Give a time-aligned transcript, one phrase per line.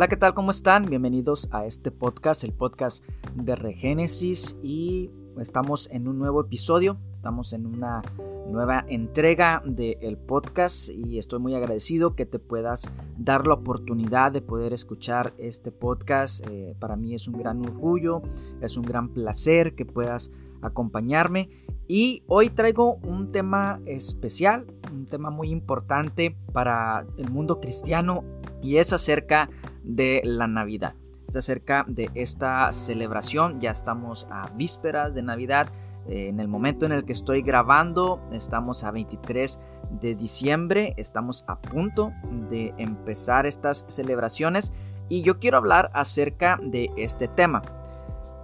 [0.00, 0.32] Hola, ¿qué tal?
[0.32, 0.86] ¿Cómo están?
[0.86, 3.04] Bienvenidos a este podcast, el podcast
[3.34, 8.00] de Regénesis y estamos en un nuevo episodio, estamos en una
[8.48, 14.40] nueva entrega del podcast y estoy muy agradecido que te puedas dar la oportunidad de
[14.40, 16.48] poder escuchar este podcast.
[16.48, 18.22] Eh, para mí es un gran orgullo,
[18.62, 20.30] es un gran placer que puedas
[20.62, 21.48] acompañarme
[21.92, 28.22] y hoy traigo un tema especial, un tema muy importante para el mundo cristiano
[28.62, 29.50] y es acerca
[29.82, 30.94] de la Navidad.
[31.28, 35.68] Es acerca de esta celebración, ya estamos a vísperas de Navidad.
[36.06, 39.58] Eh, en el momento en el que estoy grabando, estamos a 23
[40.00, 42.12] de diciembre, estamos a punto
[42.50, 44.72] de empezar estas celebraciones
[45.08, 47.62] y yo quiero hablar acerca de este tema.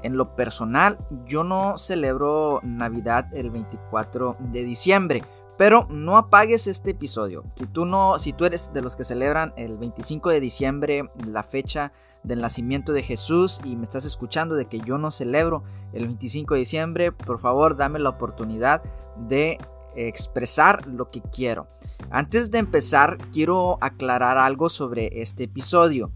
[0.03, 5.23] En lo personal, yo no celebro Navidad el 24 de diciembre.
[5.59, 7.43] Pero no apagues este episodio.
[7.55, 11.43] Si tú no, si tú eres de los que celebran el 25 de diciembre, la
[11.43, 15.63] fecha del nacimiento de Jesús y me estás escuchando de que yo no celebro
[15.95, 18.83] el 25 de diciembre, por favor, dame la oportunidad
[19.17, 19.59] de
[19.95, 21.69] expresar lo que quiero.
[22.11, 26.13] Antes de empezar, quiero aclarar algo sobre este episodio.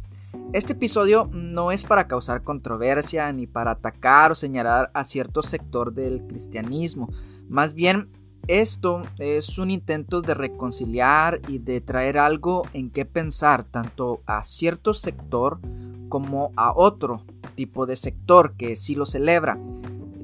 [0.52, 5.92] Este episodio no es para causar controversia ni para atacar o señalar a cierto sector
[5.92, 7.08] del cristianismo.
[7.48, 8.08] Más bien
[8.48, 14.42] esto es un intento de reconciliar y de traer algo en qué pensar tanto a
[14.42, 15.60] cierto sector
[16.08, 19.56] como a otro tipo de sector que sí lo celebra.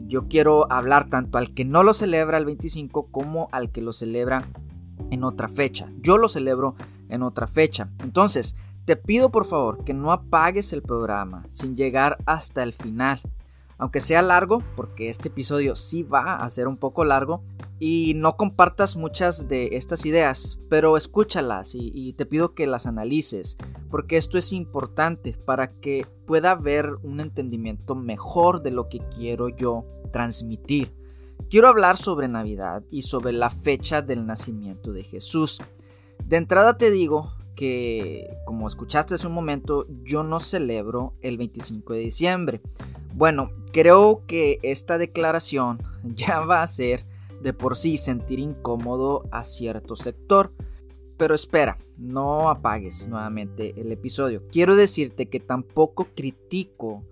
[0.08, 3.92] Yo quiero hablar tanto al que no lo celebra el 25 como al que lo
[3.92, 4.42] celebra
[5.10, 5.88] en otra fecha.
[6.00, 6.74] Yo lo celebro
[7.08, 7.90] en otra fecha.
[8.02, 13.20] Entonces, te pido por favor que no apagues el programa sin llegar hasta el final.
[13.78, 17.42] Aunque sea largo, porque este episodio sí va a ser un poco largo,
[17.78, 23.58] y no compartas muchas de estas ideas, pero escúchalas y, te pido que las analices,
[23.90, 29.50] porque esto es importante para que pueda haber un entendimiento mejor de lo que quiero
[29.50, 30.94] yo transmitir.
[31.50, 35.60] Quiero hablar sobre Navidad y sobre la fecha del nacimiento de Jesús.
[36.24, 41.94] De entrada te digo que, como escuchaste hace un momento, yo no celebro el 25
[41.94, 42.60] de diciembre.
[43.14, 47.04] Bueno, creo que esta declaración ya va a ser
[47.42, 50.52] de por sí sentir incómodo a cierto sector.
[51.16, 54.42] Pero espera, no apagues nuevamente el episodio.
[54.52, 57.02] Quiero decirte que tampoco critico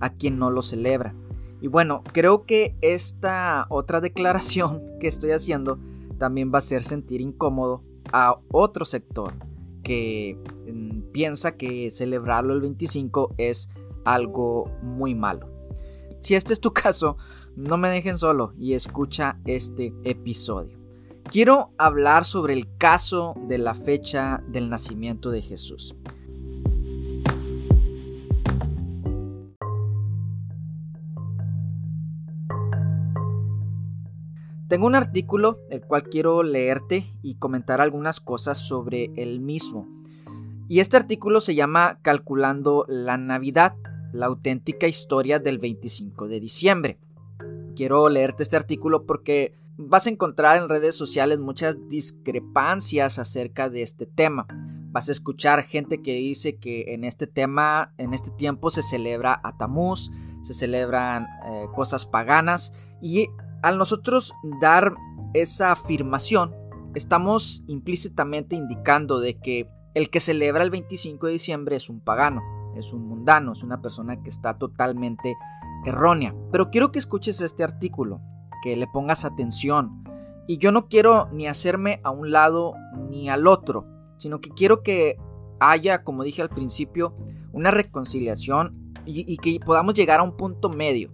[0.00, 1.14] a quien no lo celebra.
[1.60, 5.78] Y bueno, creo que esta otra declaración que estoy haciendo
[6.18, 7.82] también va a hacer sentir incómodo
[8.12, 9.32] a otro sector
[9.82, 10.38] que
[10.72, 13.68] mm, piensa que celebrarlo el 25 es
[14.04, 15.48] algo muy malo.
[16.20, 17.16] Si este es tu caso,
[17.56, 20.78] no me dejen solo y escucha este episodio.
[21.30, 25.94] Quiero hablar sobre el caso de la fecha del nacimiento de Jesús.
[34.72, 39.86] Tengo un artículo el cual quiero leerte y comentar algunas cosas sobre el mismo.
[40.66, 43.74] Y este artículo se llama Calculando la Navidad,
[44.14, 46.98] la auténtica historia del 25 de diciembre
[47.74, 53.82] quiero leerte este artículo porque vas a encontrar en redes sociales muchas discrepancias acerca de
[53.82, 54.46] este tema.
[54.90, 59.40] Vas a escuchar gente que dice que en este tema, en este tiempo se celebra
[59.42, 60.10] a Tamuz,
[60.42, 63.28] se celebran eh, cosas paganas y
[63.62, 64.94] al nosotros dar
[65.34, 66.54] esa afirmación,
[66.94, 72.42] estamos implícitamente indicando de que el que celebra el 25 de diciembre es un pagano,
[72.76, 75.36] es un mundano, es una persona que está totalmente
[75.84, 76.34] errónea.
[76.50, 78.20] Pero quiero que escuches este artículo,
[78.62, 80.04] que le pongas atención.
[80.46, 82.74] Y yo no quiero ni hacerme a un lado
[83.10, 83.86] ni al otro,
[84.16, 85.16] sino que quiero que
[85.60, 87.14] haya, como dije al principio,
[87.52, 91.12] una reconciliación y, que podamos llegar a un punto medio,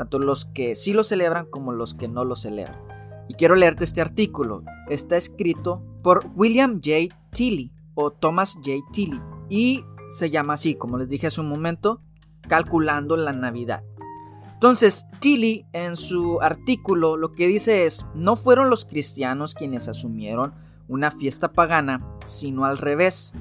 [0.00, 2.80] tanto los que sí lo celebran como los que no lo celebran.
[3.28, 4.62] Y quiero leerte este artículo.
[4.88, 7.14] Está escrito por William J.
[7.28, 8.78] Tilly o Thomas J.
[8.94, 9.20] Tilly
[9.50, 12.00] y se llama así, como les dije hace un momento,
[12.48, 13.84] Calculando la Navidad.
[14.54, 20.54] Entonces, Tilly en su artículo lo que dice es, no fueron los cristianos quienes asumieron
[20.88, 23.34] una fiesta pagana, sino al revés.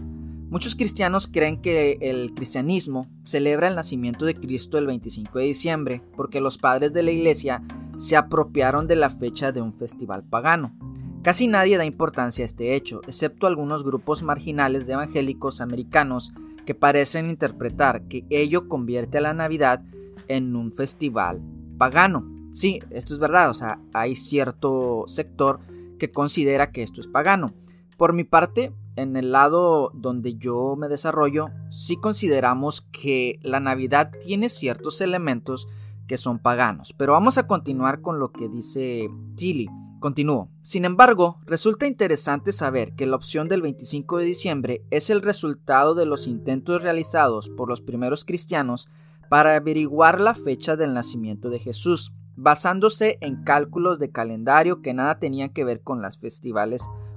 [0.50, 6.02] Muchos cristianos creen que el cristianismo celebra el nacimiento de Cristo el 25 de diciembre
[6.16, 7.62] porque los padres de la iglesia
[7.98, 10.76] se apropiaron de la fecha de un festival pagano.
[11.22, 16.34] Casi nadie da importancia a este hecho, excepto algunos grupos marginales de evangélicos americanos
[16.66, 19.84] que parecen interpretar que ello convierte a la Navidad
[20.28, 21.42] en un festival
[21.78, 22.26] pagano.
[22.52, 25.60] Sí, esto es verdad, o sea, hay cierto sector
[26.00, 27.54] que considera que esto es pagano.
[27.98, 34.12] Por mi parte, en el lado donde yo me desarrollo, sí consideramos que la Navidad
[34.20, 35.68] tiene ciertos elementos
[36.08, 36.94] que son paganos.
[36.98, 39.70] Pero vamos a continuar con lo que dice Tilly.
[40.00, 40.50] Continúo.
[40.62, 45.94] Sin embargo, resulta interesante saber que la opción del 25 de diciembre es el resultado
[45.94, 48.90] de los intentos realizados por los primeros cristianos
[49.30, 55.20] para averiguar la fecha del nacimiento de Jesús, basándose en cálculos de calendario que nada
[55.20, 56.02] tenían que ver con,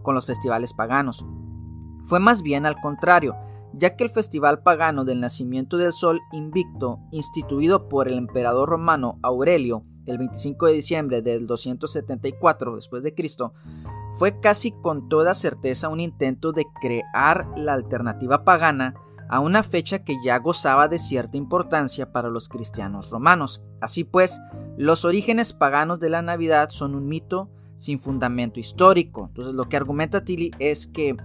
[0.03, 1.25] con los festivales paganos.
[2.05, 3.37] Fue más bien al contrario,
[3.75, 9.19] ya que el festival pagano del nacimiento del sol invicto, instituido por el emperador romano
[9.23, 13.15] Aurelio el 25 de diciembre del 274 después de
[14.19, 18.95] fue casi con toda certeza un intento de crear la alternativa pagana
[19.29, 23.63] a una fecha que ya gozaba de cierta importancia para los cristianos romanos.
[23.81, 24.41] Así pues,
[24.77, 29.27] los orígenes paganos de la Navidad son un mito sin fundamento histórico.
[29.29, 31.17] Entonces lo que argumenta Tilly es que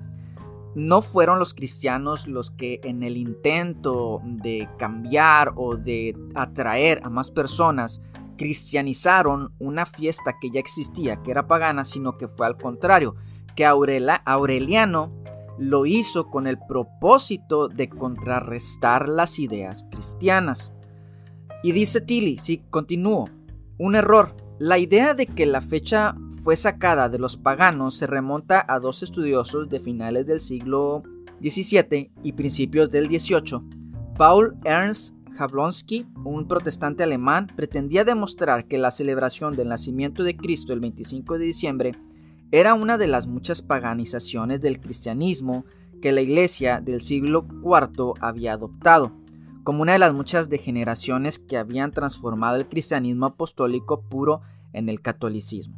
[0.77, 7.09] no fueron los cristianos los que en el intento de cambiar o de atraer a
[7.09, 7.99] más personas
[8.37, 13.15] cristianizaron una fiesta que ya existía, que era pagana, sino que fue al contrario,
[13.55, 15.11] que Aureliano
[15.57, 20.73] lo hizo con el propósito de contrarrestar las ideas cristianas.
[21.63, 23.27] Y dice Tilly, si continúo,
[23.79, 24.35] un error.
[24.59, 29.03] La idea de que la fecha fue sacada de los paganos se remonta a dos
[29.03, 31.03] estudiosos de finales del siglo
[31.41, 33.61] XVII y principios del XVIII.
[34.17, 40.73] Paul Ernst Jablonski, un protestante alemán, pretendía demostrar que la celebración del nacimiento de Cristo
[40.73, 41.91] el 25 de diciembre
[42.49, 45.65] era una de las muchas paganizaciones del cristianismo
[46.01, 49.11] que la iglesia del siglo IV había adoptado,
[49.67, 54.39] como una de las muchas degeneraciones que habían transformado el cristianismo apostólico puro
[54.71, 55.75] en el catolicismo.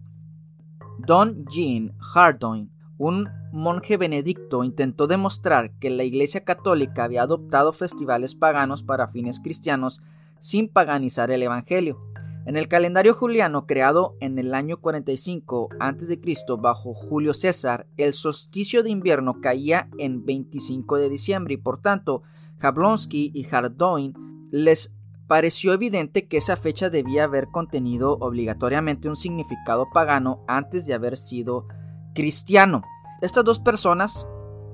[0.99, 2.69] Don Jean Hardouin,
[2.99, 9.39] un monje benedicto, intentó demostrar que la Iglesia Católica había adoptado festivales paganos para fines
[9.39, 10.03] cristianos
[10.37, 11.99] sin paganizar el Evangelio.
[12.45, 16.19] En el calendario juliano creado en el año 45 a.C.
[16.59, 22.21] bajo Julio César, el solsticio de invierno caía en 25 de diciembre y por tanto
[22.59, 24.13] Jablonski y Hardouin
[24.51, 24.93] les
[25.27, 31.17] pareció evidente que esa fecha debía haber contenido obligatoriamente un significado pagano antes de haber
[31.17, 31.67] sido
[32.15, 32.81] cristiano.
[33.21, 34.25] Estas dos personas,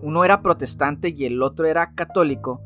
[0.01, 2.61] uno era protestante y el otro era católico,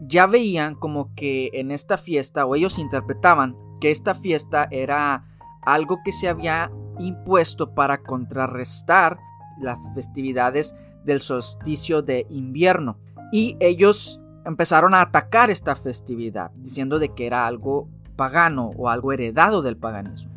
[0.00, 5.24] ya veían como que en esta fiesta, o ellos interpretaban que esta fiesta era
[5.62, 9.18] algo que se había impuesto para contrarrestar
[9.60, 10.74] las festividades
[11.04, 12.98] del solsticio de invierno.
[13.32, 19.12] Y ellos empezaron a atacar esta festividad, diciendo de que era algo pagano o algo
[19.12, 20.30] heredado del paganismo.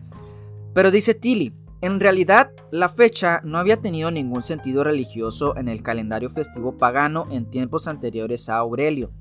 [0.74, 5.84] Pero dice Tilly, en realidad la fecha no había tenido ningún sentido religioso en el
[5.84, 9.12] calendario festivo pagano en tiempos anteriores a Aurelio,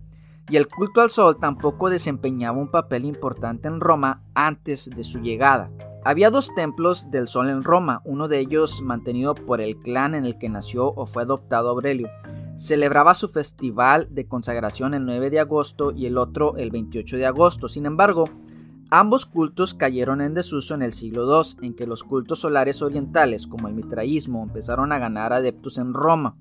[0.49, 5.21] y el culto al sol tampoco desempeñaba un papel importante en Roma antes de su
[5.21, 5.71] llegada.
[6.05, 10.25] Había dos templos del sol en Roma, uno de ellos mantenido por el clan en
[10.25, 12.09] el que nació o fue adoptado Aurelio,
[12.57, 17.27] celebraba su festival de consagración el 9 de agosto y el otro el 28 de
[17.27, 17.69] agosto.
[17.69, 18.25] Sin embargo,
[18.91, 23.47] ambos cultos cayeron en desuso en el siglo II, en que los cultos solares orientales,
[23.47, 26.37] como el mitraísmo, empezaron a ganar adeptos en Roma.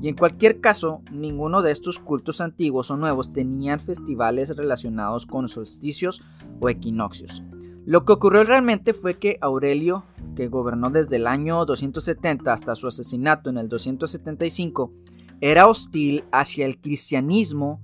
[0.00, 5.48] Y en cualquier caso, ninguno de estos cultos antiguos o nuevos tenían festivales relacionados con
[5.48, 6.22] solsticios
[6.60, 7.42] o equinoccios.
[7.84, 10.04] Lo que ocurrió realmente fue que Aurelio,
[10.36, 14.92] que gobernó desde el año 270 hasta su asesinato en el 275,
[15.40, 17.80] era hostil hacia el cristianismo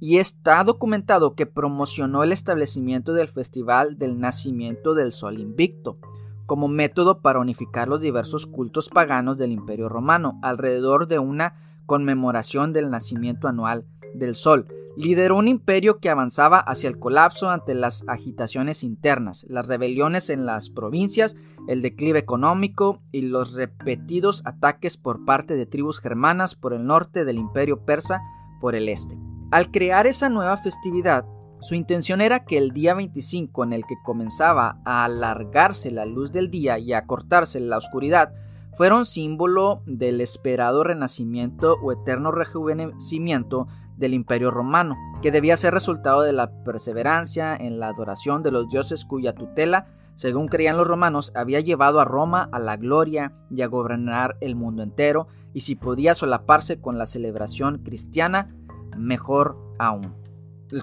[0.00, 5.98] y está documentado que promocionó el establecimiento del Festival del Nacimiento del Sol Invicto
[6.46, 11.54] como método para unificar los diversos cultos paganos del Imperio Romano alrededor de una
[11.86, 14.66] conmemoración del nacimiento anual del Sol.
[14.96, 20.44] Lideró un imperio que avanzaba hacia el colapso ante las agitaciones internas, las rebeliones en
[20.44, 21.34] las provincias,
[21.66, 27.24] el declive económico y los repetidos ataques por parte de tribus germanas por el norte
[27.24, 28.20] del imperio persa
[28.60, 29.16] por el este.
[29.50, 31.24] Al crear esa nueva festividad,
[31.60, 36.32] su intención era que el día 25 en el que comenzaba a alargarse la luz
[36.32, 38.34] del día y a cortarse la oscuridad,
[38.76, 45.74] fuera un símbolo del esperado renacimiento o eterno rejuvenecimiento del Imperio Romano, que debía ser
[45.74, 50.86] resultado de la perseverancia en la adoración de los dioses cuya tutela, según creían los
[50.86, 55.60] romanos, había llevado a Roma a la gloria y a gobernar el mundo entero, y
[55.60, 58.54] si podía solaparse con la celebración cristiana,
[58.96, 60.14] mejor aún.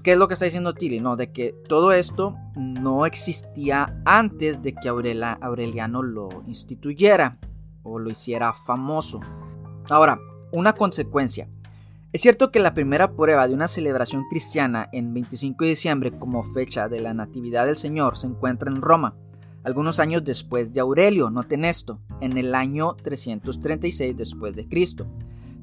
[0.04, 1.00] ¿Qué es lo que está diciendo Tilly?
[1.00, 7.40] No, de que todo esto no existía antes de que Aureliano lo instituyera
[7.82, 9.20] o lo hiciera famoso.
[9.90, 10.20] Ahora,
[10.52, 11.50] una consecuencia.
[12.12, 16.44] Es cierto que la primera prueba de una celebración cristiana en 25 de diciembre como
[16.44, 19.16] fecha de la Natividad del Señor se encuentra en Roma,
[19.64, 25.06] algunos años después de Aurelio, noten esto, en el año 336 después de Cristo.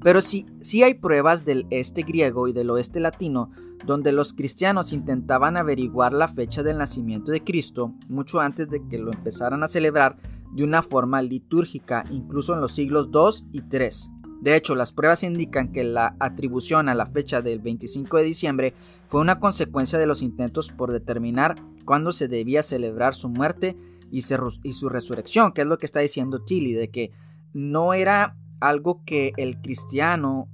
[0.00, 3.50] Pero sí, sí hay pruebas del este griego y del oeste latino
[3.85, 8.99] donde los cristianos intentaban averiguar la fecha del nacimiento de Cristo mucho antes de que
[8.99, 10.17] lo empezaran a celebrar
[10.53, 14.15] de una forma litúrgica, incluso en los siglos II y III.
[14.40, 18.75] De hecho, las pruebas indican que la atribución a la fecha del 25 de diciembre
[19.09, 23.76] fue una consecuencia de los intentos por determinar cuándo se debía celebrar su muerte
[24.11, 27.11] y, su resurrección, que es lo que está diciendo Tilly, de que
[27.52, 30.49] no era algo que el cristiano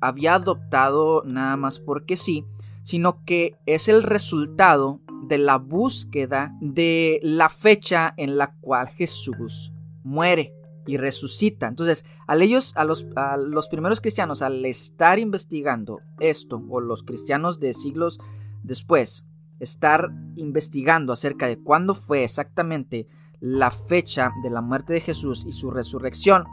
[0.00, 2.44] había adoptado nada más porque sí,
[2.82, 9.72] sino que es el resultado de la búsqueda de la fecha en la cual Jesús
[10.02, 10.52] muere
[10.86, 11.68] y resucita.
[11.68, 17.02] Entonces, a ellos, a los, a los primeros cristianos, al estar investigando esto, o los
[17.02, 18.18] cristianos de siglos
[18.62, 19.24] después,
[19.60, 23.06] estar investigando acerca de cuándo fue exactamente
[23.40, 26.44] la fecha de la muerte de Jesús y su resurrección,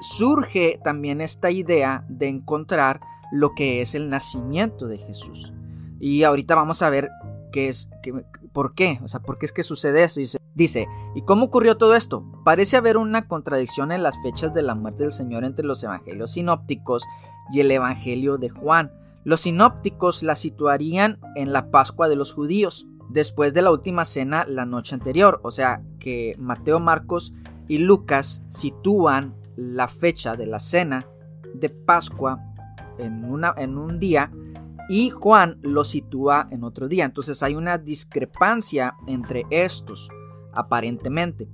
[0.00, 3.00] surge también esta idea de encontrar
[3.32, 5.52] lo que es el nacimiento de Jesús.
[6.00, 7.10] Y ahorita vamos a ver
[7.52, 7.88] qué es,
[8.54, 10.20] por qué, o sea, por qué es que sucede eso.
[10.54, 12.24] Dice, ¿y cómo ocurrió todo esto?
[12.44, 16.32] Parece haber una contradicción en las fechas de la muerte del Señor entre los evangelios
[16.32, 17.04] sinópticos
[17.52, 18.92] y el evangelio de Juan.
[19.24, 24.46] Los sinópticos la situarían en la Pascua de los judíos, después de la última cena
[24.48, 27.34] la noche anterior, o sea que Mateo, Marcos
[27.66, 31.06] y Lucas sitúan la fecha de la cena
[31.54, 32.38] de Pascua
[32.98, 34.30] en, una, en un día
[34.88, 37.04] y Juan lo sitúa en otro día.
[37.04, 40.08] Entonces hay una discrepancia entre estos,
[40.52, 41.48] aparentemente.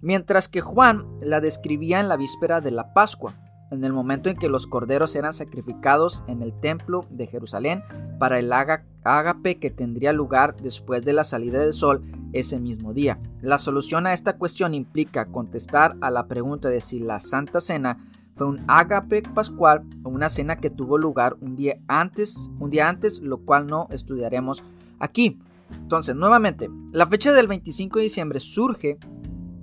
[0.00, 3.34] Mientras que Juan la describía en la víspera de la Pascua,
[3.70, 7.82] en el momento en que los corderos eran sacrificados en el templo de Jerusalén
[8.18, 13.18] para el ágape que tendría lugar después de la salida del sol ese mismo día.
[13.40, 18.08] La solución a esta cuestión implica contestar a la pregunta de si la Santa Cena
[18.36, 22.88] fue un ágape pascual o una cena que tuvo lugar un día antes, un día
[22.88, 24.62] antes, lo cual no estudiaremos
[24.98, 25.38] aquí.
[25.72, 28.98] Entonces, nuevamente, la fecha del 25 de diciembre surge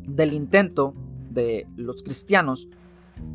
[0.07, 0.93] del intento
[1.29, 2.67] de los cristianos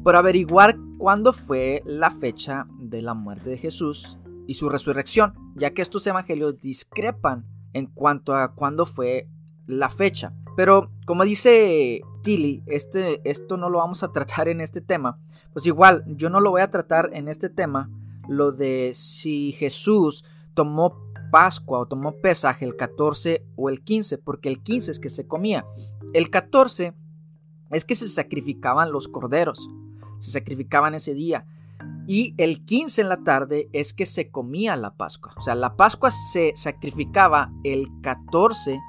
[0.02, 5.70] por averiguar cuándo fue la fecha de la muerte de Jesús y su resurrección, ya
[5.70, 9.28] que estos evangelios discrepan en cuanto a cuándo fue
[9.66, 10.32] la fecha.
[10.56, 15.20] Pero como dice Tilly, este, esto no lo vamos a tratar en este tema.
[15.52, 17.90] Pues igual, yo no lo voy a tratar en este tema,
[18.28, 20.24] lo de si Jesús
[20.54, 20.96] tomó
[21.30, 25.26] Pascua o tomó pesaje el 14 o el 15, porque el 15 es que se
[25.26, 25.64] comía.
[26.12, 26.94] El 14
[27.70, 29.68] es que se sacrificaban los corderos,
[30.18, 31.46] se sacrificaban ese día.
[32.06, 35.34] Y el 15 en la tarde es que se comía la Pascua.
[35.36, 38.80] O sea, la Pascua se sacrificaba el 14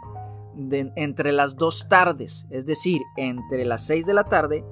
[0.96, 4.66] entre las dos tardes, es decir, entre las 6 de la tarde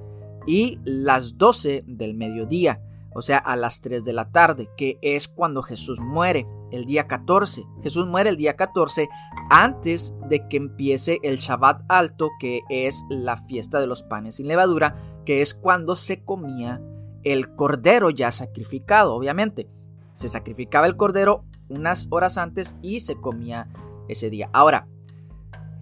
[0.47, 2.81] y las 12 del mediodía,
[3.13, 7.07] o sea, a las 3 de la tarde, que es cuando Jesús muere, el día
[7.07, 7.65] 14.
[7.83, 9.09] Jesús muere el día 14
[9.49, 14.47] antes de que empiece el Shabbat alto, que es la fiesta de los panes sin
[14.47, 16.81] levadura, que es cuando se comía
[17.23, 19.67] el cordero ya sacrificado, obviamente.
[20.13, 23.67] Se sacrificaba el cordero unas horas antes y se comía
[24.07, 24.49] ese día.
[24.53, 24.87] Ahora,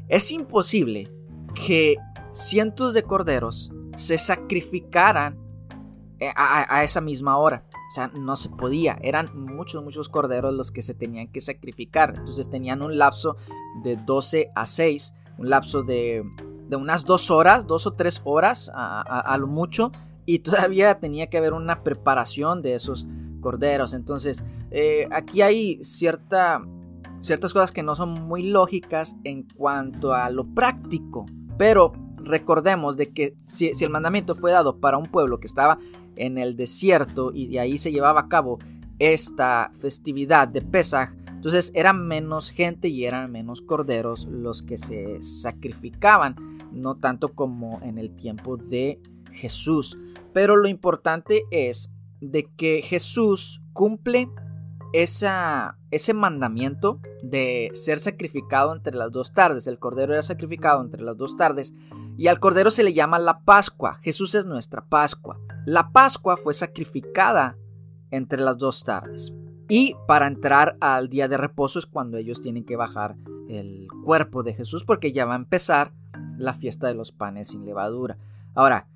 [0.08, 1.12] es imposible
[1.54, 1.98] que
[2.32, 5.46] cientos de corderos se sacrificaran
[6.20, 7.66] eh, a, esa misma hora.
[7.72, 8.98] O sea, no se podía.
[9.02, 12.14] Eran muchos, muchos corderos los que se tenían que sacrificar.
[12.18, 13.36] Entonces tenían un lapso
[13.84, 15.14] de 12 a 6.
[15.38, 16.24] Un lapso de,
[16.72, 19.92] unas dos horas, dos o tres horas a, lo mucho.
[20.26, 23.08] Y todavía tenía que haber una preparación de esos
[23.42, 23.94] corderos.
[23.94, 26.62] Entonces, eh, aquí hay cierta
[27.22, 31.26] ciertas cosas que no son muy lógicas en cuanto a lo práctico.
[31.58, 31.92] Pero
[32.26, 35.80] recordemos de que si, el mandamiento fue dado para un pueblo que estaba
[36.16, 38.58] en el desierto y de ahí se llevaba a cabo
[39.00, 45.22] esta festividad de Pesaj, entonces eran menos gente y eran menos corderos los que se
[45.22, 46.36] sacrificaban,
[46.72, 49.00] no tanto como en el tiempo de
[49.32, 49.98] Jesús.
[50.34, 54.30] Pero lo importante es de que Jesús cumple
[54.94, 59.68] esa, ese mandamiento de ser sacrificado entre las dos tardes.
[59.68, 61.74] El cordero era sacrificado entre las dos tardes
[62.18, 64.00] y al cordero se le llama la Pascua.
[64.02, 65.40] Jesús es nuestra Pascua.
[65.66, 67.58] La Pascua fue sacrificada
[68.12, 69.34] entre las dos tardes.
[69.68, 73.16] Y para entrar al día de reposo es cuando ellos tienen que bajar
[73.50, 75.92] el cuerpo de Jesús porque ya va a empezar
[76.38, 78.18] la fiesta de los panes sin levadura.
[78.54, 78.88] Ahora,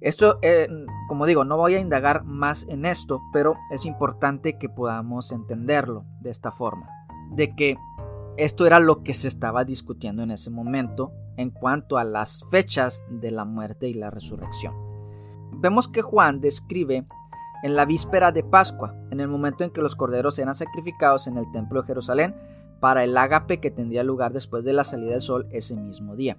[0.00, 0.68] Esto, eh,
[1.08, 6.04] como digo, no voy a indagar más en esto, pero es importante que podamos entenderlo
[6.20, 6.90] de esta forma,
[7.30, 7.78] de que
[8.36, 13.04] esto era lo que se estaba discutiendo en ese momento en cuanto a las fechas
[13.08, 14.74] de la muerte y la resurrección.
[15.52, 17.06] Vemos que Juan describe
[17.62, 21.38] en la víspera de Pascua, en el momento en que los corderos eran sacrificados en
[21.38, 22.34] el templo de Jerusalén
[22.80, 26.36] para el ágape que tendría lugar después de la salida del sol ese mismo día.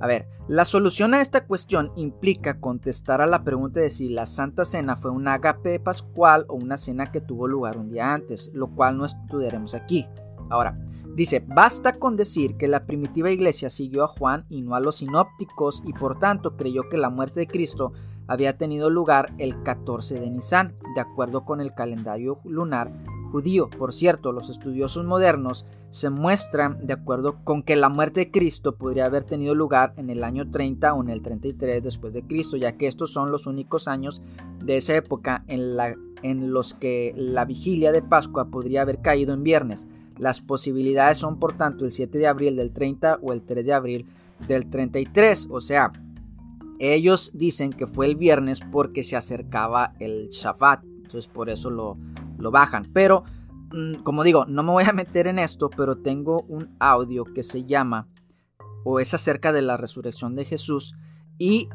[0.00, 4.26] A ver, la solución a esta cuestión implica contestar a la pregunta de si la
[4.26, 8.50] Santa Cena fue un ágape pascual o una cena que tuvo lugar un día antes,
[8.54, 10.08] lo cual no estudiaremos aquí.
[10.50, 10.76] Ahora,
[11.14, 14.96] dice, basta con decir que la primitiva iglesia siguió a Juan y no a los
[14.96, 17.92] sinópticos y por tanto creyó que la muerte de Cristo
[18.26, 22.92] había tenido lugar el 14 de Nisan, de acuerdo con el calendario lunar
[23.32, 23.68] judío.
[23.70, 28.76] Por cierto, los estudiosos modernos se muestran de acuerdo con que la muerte de Cristo
[28.76, 32.56] podría haber tenido lugar en el año 30 o en el 33 después de Cristo,
[32.56, 34.22] ya que estos son los únicos años
[34.62, 39.34] de esa época en, la, en los que la vigilia de Pascua podría haber caído
[39.34, 39.88] en viernes.
[40.22, 43.72] Las posibilidades son por tanto el 7 de abril del 30 o el 3 de
[43.72, 44.06] abril
[44.46, 45.90] del 33, o sea,
[46.78, 51.98] ellos dicen que fue el viernes porque se acercaba el Shabbat, entonces por eso lo,
[52.38, 52.84] lo bajan.
[52.92, 53.24] Pero,
[53.72, 57.42] mm, como digo, no me voy a meter en esto, pero tengo un audio que
[57.42, 58.06] se llama
[58.84, 60.94] o es acerca de la resurrección de Jesús
[61.36, 61.68] y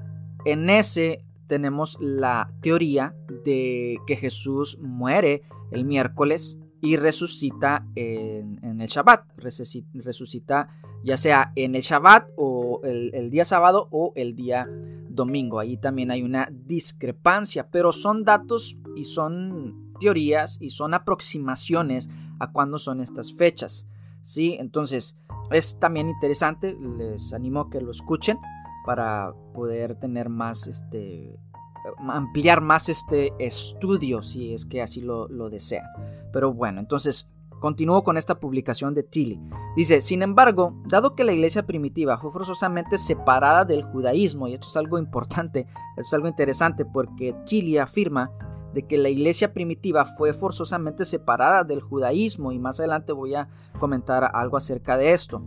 [0.46, 3.14] en ese tenemos la teoría
[3.44, 10.70] de que Jesús muere el miércoles y resucita en, el Shabbat, resucita
[11.04, 14.68] ya sea en el Shabbat o el, día sábado o el día
[15.10, 15.60] domingo.
[15.60, 22.52] Ahí también hay una discrepancia, pero son datos y son teorías y son aproximaciones a
[22.52, 23.88] cuándo son estas fechas.
[24.22, 24.58] ¿sí?
[24.60, 25.18] Entonces
[25.52, 28.38] es también interesante, les animo a que lo escuchen
[28.86, 31.38] para poder tener más, este,
[31.98, 35.86] ampliar más este estudio si es que así lo, lo desean.
[36.32, 39.40] Pero bueno, entonces Continúo con esta publicación de Tilly.
[39.76, 44.68] Dice, sin embargo, dado que la iglesia primitiva fue forzosamente separada del judaísmo, y esto
[44.68, 48.32] es algo importante, esto es algo interesante porque Tilly afirma
[48.74, 53.48] de que la iglesia primitiva fue forzosamente separada del judaísmo y más adelante voy a
[53.80, 55.42] comentar algo acerca de esto.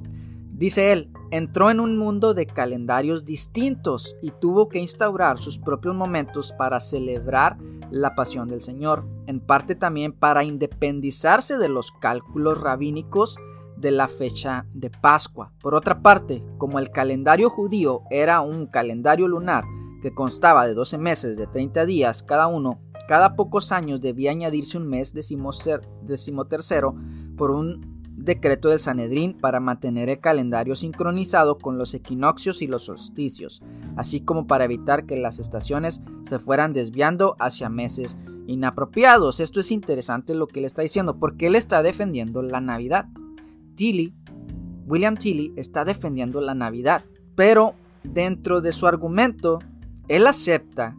[0.61, 5.95] Dice él, entró en un mundo de calendarios distintos y tuvo que instaurar sus propios
[5.95, 7.57] momentos para celebrar
[7.91, 13.39] la pasión del Señor, en parte también para independizarse de los cálculos rabínicos
[13.79, 15.51] de la fecha de Pascua.
[15.63, 19.65] Por otra parte, como el calendario judío era un calendario lunar
[20.03, 24.77] que constaba de 12 meses de 30 días cada uno, cada pocos años debía añadirse
[24.77, 26.95] un mes decimotercero
[27.39, 32.85] por un decreto del Sanedrín para mantener el calendario sincronizado con los equinoccios y los
[32.85, 33.63] solsticios,
[33.97, 39.41] así como para evitar que las estaciones se fueran desviando hacia meses inapropiados.
[39.41, 43.07] Esto es interesante lo que él está diciendo, porque él está defendiendo la Navidad.
[43.75, 44.13] Tilly,
[44.87, 47.05] William Tilly, está defendiendo la Navidad,
[47.35, 49.59] pero dentro de su argumento,
[50.09, 50.97] él acepta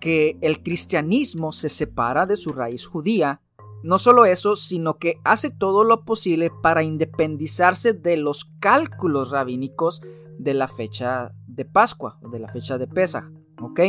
[0.00, 3.40] que el cristianismo se separa de su raíz judía.
[3.84, 10.00] No solo eso, sino que hace todo lo posible para independizarse de los cálculos rabínicos
[10.38, 13.30] de la fecha de Pascua o de la fecha de Pesach.
[13.60, 13.80] ¿Ok?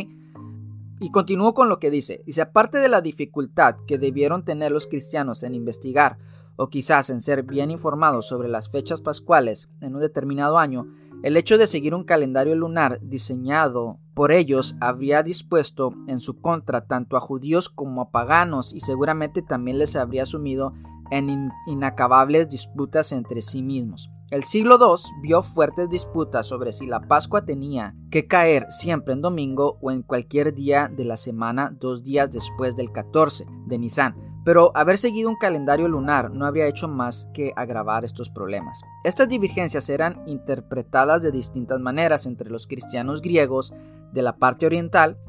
[0.99, 2.21] Y continúo con lo que dice.
[2.25, 6.17] Dice, aparte de la dificultad que debieron tener los cristianos en investigar
[6.57, 10.87] o quizás en ser bien informados sobre las fechas pascuales en un determinado año,
[11.23, 16.87] el hecho de seguir un calendario lunar diseñado por ellos habría dispuesto en su contra
[16.87, 20.73] tanto a judíos como a paganos y seguramente también les habría sumido
[21.11, 24.09] en inacabables disputas entre sí mismos.
[24.31, 29.21] El siglo II vio fuertes disputas sobre si la Pascua tenía que caer siempre en
[29.21, 34.15] domingo o en cualquier día de la semana dos días después del 14 de Nisan,
[34.43, 38.81] pero haber seguido un calendario lunar no habría hecho más que agravar estos problemas.
[39.03, 43.75] Estas divergencias eran interpretadas de distintas maneras entre los cristianos griegos
[44.15, 45.19] de la parte oriental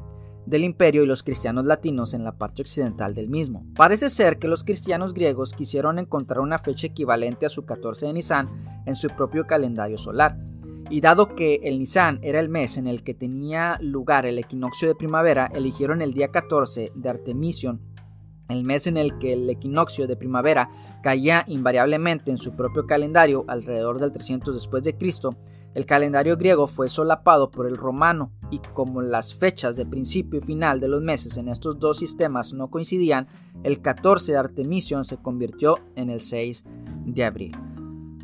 [0.47, 3.65] del imperio y los cristianos latinos en la parte occidental del mismo.
[3.75, 8.13] Parece ser que los cristianos griegos quisieron encontrar una fecha equivalente a su 14 de
[8.13, 10.37] Nisan en su propio calendario solar.
[10.89, 14.87] Y dado que el Nisan era el mes en el que tenía lugar el equinoccio
[14.87, 17.81] de primavera, eligieron el día 14 de Artemision
[18.49, 20.69] el mes en el que el equinoccio de primavera
[21.03, 25.31] caía invariablemente en su propio calendario alrededor del 300 después de Cristo,
[25.77, 30.41] el calendario griego fue solapado por el romano y como las fechas de principio y
[30.41, 33.27] final de los meses en estos dos sistemas no coincidían,
[33.61, 36.65] el 14 de Artemision se convirtió en el 6
[37.05, 37.51] de abril.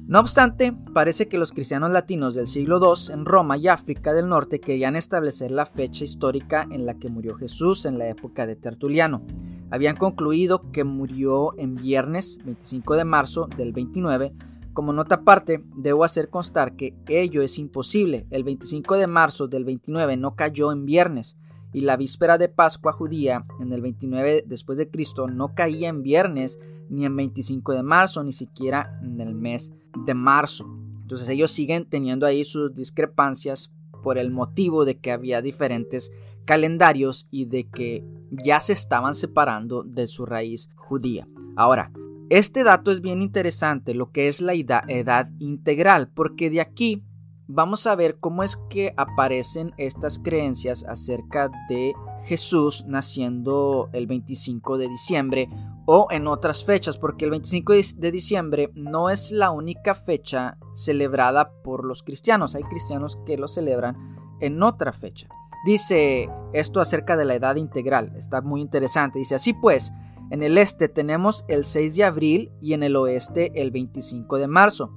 [0.08, 4.30] No obstante, parece que los cristianos latinos del siglo II en Roma y África del
[4.30, 8.56] Norte querían establecer la fecha histórica en la que murió Jesús en la época de
[8.56, 9.22] Tertuliano.
[9.70, 14.34] Habían concluido que murió en viernes 25 de marzo del 29.
[14.74, 18.26] Como nota aparte, debo hacer constar que ello es imposible.
[18.32, 21.38] El 25 de marzo del 29 no cayó en viernes
[21.74, 26.04] y la víspera de Pascua judía en el 29 después de Cristo no caía en
[26.04, 26.60] viernes
[26.90, 29.74] ni en 25 de marzo, ni siquiera en el mes
[30.06, 30.66] de marzo.
[31.02, 33.72] Entonces ellos siguen teniendo ahí sus discrepancias
[34.04, 36.12] por el motivo de que había diferentes
[36.46, 41.28] calendarios y de que ya se estaban separando de su raíz judía.
[41.56, 41.92] Ahora,
[42.30, 47.04] este dato es bien interesante, lo que es la edad integral, porque de aquí
[47.48, 54.78] vamos a ver cómo es que aparecen estas creencias acerca de Jesús naciendo el 25
[54.78, 55.50] de diciembre
[55.86, 61.52] o en otras fechas, porque el 25 de diciembre no es la única fecha celebrada
[61.64, 65.28] por los cristianos, hay cristianos que lo celebran en otra fecha.
[65.66, 69.94] Dice esto acerca de la edad integral, está muy interesante, dice así pues,
[70.32, 74.48] en el este tenemos el 6 de abril y en el oeste el 25 de
[74.48, 74.92] marzo.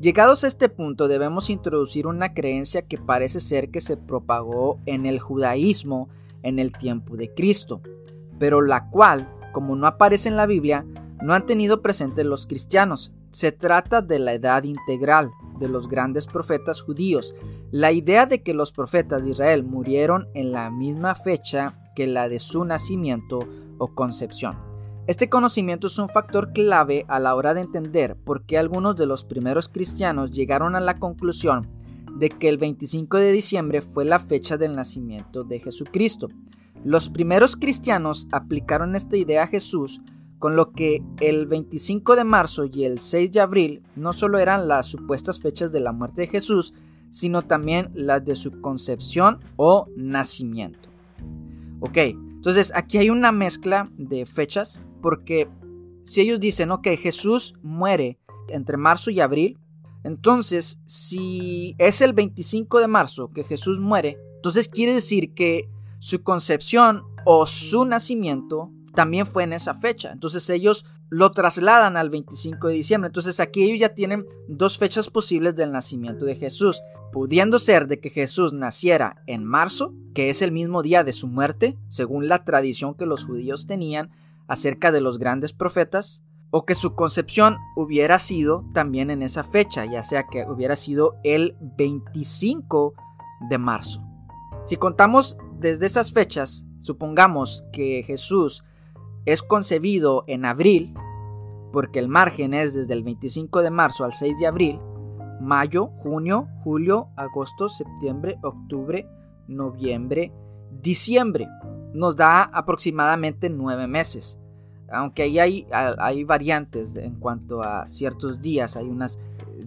[0.00, 5.06] Llegados a este punto debemos introducir una creencia que parece ser que se propagó en
[5.06, 6.08] el judaísmo
[6.42, 7.82] en el tiempo de Cristo,
[8.38, 10.84] pero la cual como no aparece en la Biblia,
[11.22, 13.12] no han tenido presente los cristianos.
[13.32, 17.34] Se trata de la edad integral de los grandes profetas judíos.
[17.70, 22.28] La idea de que los profetas de Israel murieron en la misma fecha que la
[22.28, 23.40] de su nacimiento
[23.78, 24.69] o concepción.
[25.10, 29.06] Este conocimiento es un factor clave a la hora de entender por qué algunos de
[29.06, 31.68] los primeros cristianos llegaron a la conclusión
[32.16, 36.28] de que el 25 de diciembre fue la fecha del nacimiento de Jesucristo.
[36.84, 40.00] Los primeros cristianos aplicaron esta idea a Jesús,
[40.38, 44.68] con lo que el 25 de marzo y el 6 de abril no solo eran
[44.68, 46.72] las supuestas fechas de la muerte de Jesús,
[47.08, 50.88] sino también las de su concepción o nacimiento.
[51.80, 51.98] Ok,
[52.40, 55.46] entonces aquí hay una mezcla de fechas, porque
[56.04, 59.58] si ellos dicen, ok, Jesús muere entre marzo y abril,
[60.04, 66.22] entonces si es el 25 de marzo que Jesús muere, entonces quiere decir que su
[66.22, 70.10] concepción o su nacimiento también fue en esa fecha.
[70.12, 73.08] Entonces ellos lo trasladan al 25 de diciembre.
[73.08, 76.82] Entonces aquí ellos ya tienen dos fechas posibles del nacimiento de Jesús.
[77.12, 81.26] Pudiendo ser de que Jesús naciera en marzo, que es el mismo día de su
[81.26, 84.10] muerte, según la tradición que los judíos tenían
[84.46, 89.84] acerca de los grandes profetas, o que su concepción hubiera sido también en esa fecha,
[89.86, 92.94] ya sea que hubiera sido el 25
[93.48, 94.02] de marzo.
[94.64, 98.64] Si contamos desde esas fechas, supongamos que Jesús
[99.24, 100.94] es concebido en abril,
[101.72, 104.80] porque el margen es desde el 25 de marzo al 6 de abril,
[105.40, 109.08] mayo, junio, julio, agosto, septiembre, octubre,
[109.46, 110.32] noviembre,
[110.82, 111.48] diciembre.
[111.92, 114.38] Nos da aproximadamente nueve meses.
[114.92, 119.18] Aunque ahí hay, hay variantes en cuanto a ciertos días, hay unos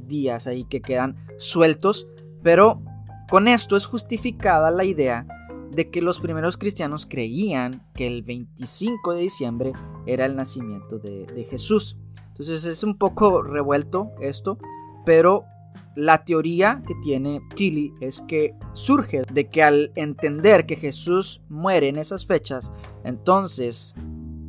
[0.05, 2.07] días ahí que quedan sueltos,
[2.41, 2.81] pero
[3.29, 5.25] con esto es justificada la idea
[5.73, 9.73] de que los primeros cristianos creían que el 25 de diciembre
[10.05, 11.97] era el nacimiento de, Jesús.
[12.29, 14.57] Entonces es un poco revuelto esto,
[15.05, 15.45] pero
[15.95, 21.89] la teoría que tiene Tilly es que surge de que al entender que Jesús muere
[21.89, 22.71] en esas fechas,
[23.03, 23.93] entonces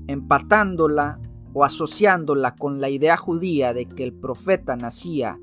[0.07, 1.21] empatándola
[1.53, 5.39] o asociándola con la idea judía de que el profeta nacía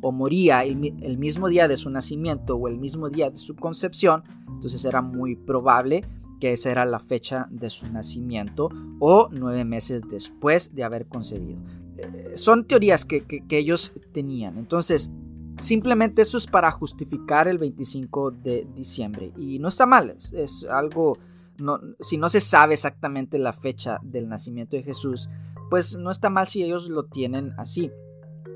[0.00, 0.76] o moría el,
[1.18, 4.22] mismo día de su nacimiento o el mismo día de su concepción,
[4.56, 6.02] entonces era muy probable
[6.40, 11.58] que esa era la fecha de su nacimiento o nueve meses después de haber concebido.
[11.98, 14.58] Eh, son teorías que, ellos tenían.
[14.58, 15.10] Entonces,
[15.58, 19.32] simplemente eso es para justificar el 25 de diciembre.
[19.38, 21.16] Y no está mal, es, algo,
[21.58, 25.30] no, si no se sabe exactamente la fecha del nacimiento de Jesús,
[25.70, 27.90] pues no está mal si ellos lo tienen así.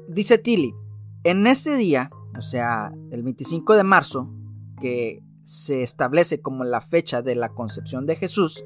[0.09, 0.75] Dice Tilly,
[1.25, 4.29] en ese día, o sea, el 25 de marzo,
[4.81, 8.65] que se establece como la fecha de la concepción de Jesús,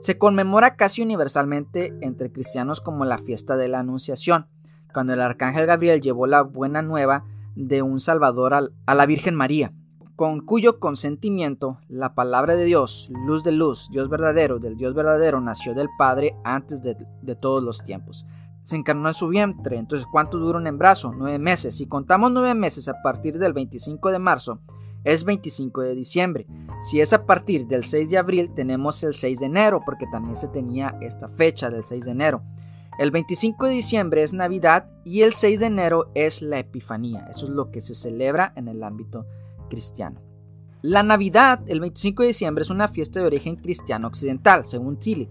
[0.00, 4.46] se conmemora casi universalmente entre cristianos como la fiesta de la Anunciación,
[4.94, 7.24] cuando el arcángel Gabriel llevó la buena nueva
[7.56, 9.72] de un Salvador a la Virgen María,
[10.14, 15.40] con cuyo consentimiento la palabra de Dios, luz de luz, Dios verdadero, del Dios verdadero,
[15.40, 16.94] nació del Padre antes de,
[17.34, 18.26] todos los tiempos
[18.62, 19.76] se encarnó en su vientre.
[19.76, 21.12] Entonces, ¿cuánto dura un embarazo?
[21.16, 21.76] Nueve meses.
[21.76, 24.58] Si contamos nueve meses a partir del 25 de marzo,
[25.06, 26.46] es 25 de diciembre.
[26.80, 30.34] Si es a partir del 6 de abril, tenemos el 6 de enero, porque también
[30.34, 32.42] se tenía esta fecha del 6 de enero.
[32.98, 37.24] El 25 de diciembre es Navidad y el 6 de enero es la Epifanía.
[37.30, 39.26] Eso es lo que se celebra en el ámbito
[39.70, 40.20] cristiano.
[40.82, 45.30] La Navidad, el 25 de diciembre, es una fiesta de origen cristiano occidental, según Chile.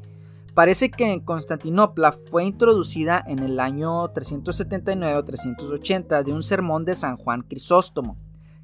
[0.53, 6.85] Parece que en Constantinopla fue introducida en el año 379 o 380 de un sermón
[6.85, 8.17] de San Juan Crisóstomo,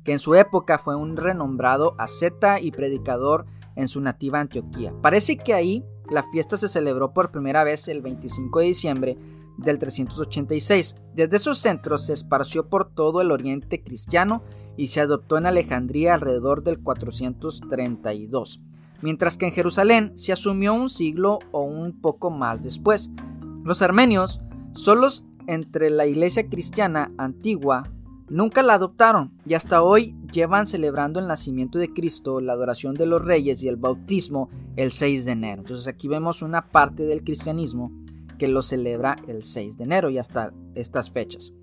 [0.03, 4.93] que en su época fue un renombrado asceta y predicador en su nativa Antioquía.
[5.01, 9.17] Parece que ahí la fiesta se celebró por primera vez el 25 de diciembre
[9.57, 10.95] del 386.
[11.13, 14.43] Desde esos centros se esparció por todo el oriente cristiano
[14.77, 18.61] y se adoptó en Alejandría alrededor del 432,
[19.01, 23.09] mientras que en Jerusalén se asumió un siglo o un poco más después.
[23.63, 24.41] Los armenios,
[24.73, 27.83] solos entre la iglesia cristiana antigua,
[28.31, 33.05] nunca la adoptaron y hasta hoy llevan celebrando el nacimiento de Cristo, la adoración de
[33.05, 35.61] los reyes y el bautismo el 6 de enero.
[35.61, 37.91] Entonces aquí vemos una parte del cristianismo
[38.39, 41.53] que lo celebra el 6 de enero y hasta estas fechas.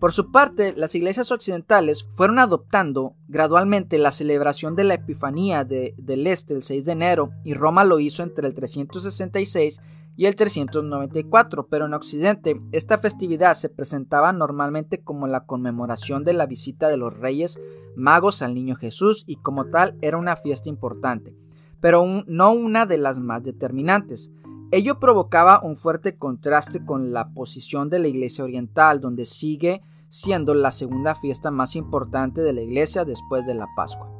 [0.00, 6.26] Por su parte, las iglesias occidentales fueron adoptando gradualmente la celebración de la Epifanía del
[6.26, 9.80] Este el 6 de enero y Roma lo hizo entre el 366
[10.16, 16.32] y el 394, pero en Occidente esta festividad se presentaba normalmente como la conmemoración de
[16.32, 17.60] la visita de los reyes
[17.96, 21.34] magos al niño Jesús y como tal era una fiesta importante,
[21.80, 24.30] pero no una de las más determinantes.
[24.72, 30.54] Ello provocaba un fuerte contraste con la posición de la Iglesia Oriental, donde sigue siendo
[30.54, 34.15] la segunda fiesta más importante de la Iglesia después de la Pascua.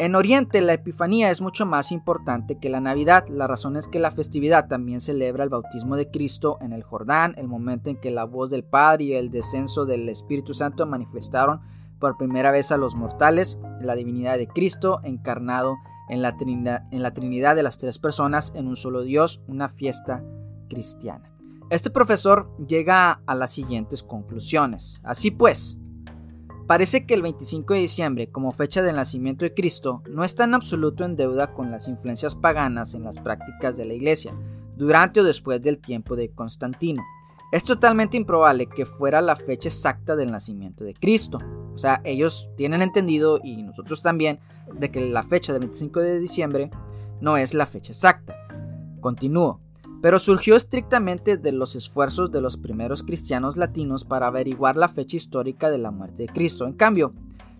[0.00, 3.28] En Oriente la Epifanía es mucho más importante que la Navidad.
[3.28, 7.34] La razón es que la festividad también celebra el bautismo de Cristo en el Jordán,
[7.36, 11.60] el momento en que la voz del Padre y el descenso del Espíritu Santo manifestaron
[11.98, 15.76] por primera vez a los mortales la divinidad de Cristo encarnado
[16.08, 19.68] en la, Trinidad, en la Trinidad de las tres personas en un solo Dios, una
[19.68, 20.24] fiesta
[20.70, 21.30] cristiana.
[21.68, 25.02] Este profesor llega a las siguientes conclusiones.
[25.04, 25.79] Así pues,
[26.70, 30.54] Parece que el 25 de diciembre, como fecha del nacimiento de Cristo, no está en
[30.54, 34.32] absoluto en deuda con las influencias paganas en las prácticas de la Iglesia,
[34.76, 37.02] durante o después del tiempo de Constantino.
[37.50, 41.38] Es totalmente improbable que fuera la fecha exacta del nacimiento de Cristo.
[41.74, 44.38] O sea, ellos tienen entendido, y nosotros también,
[44.72, 46.70] de que la fecha del 25 de diciembre
[47.20, 48.36] no es la fecha exacta.
[49.00, 49.60] Continúo
[50.00, 55.16] pero surgió estrictamente de los esfuerzos de los primeros cristianos latinos para averiguar la fecha
[55.16, 56.66] histórica de la muerte de Cristo.
[56.66, 57.12] En cambio,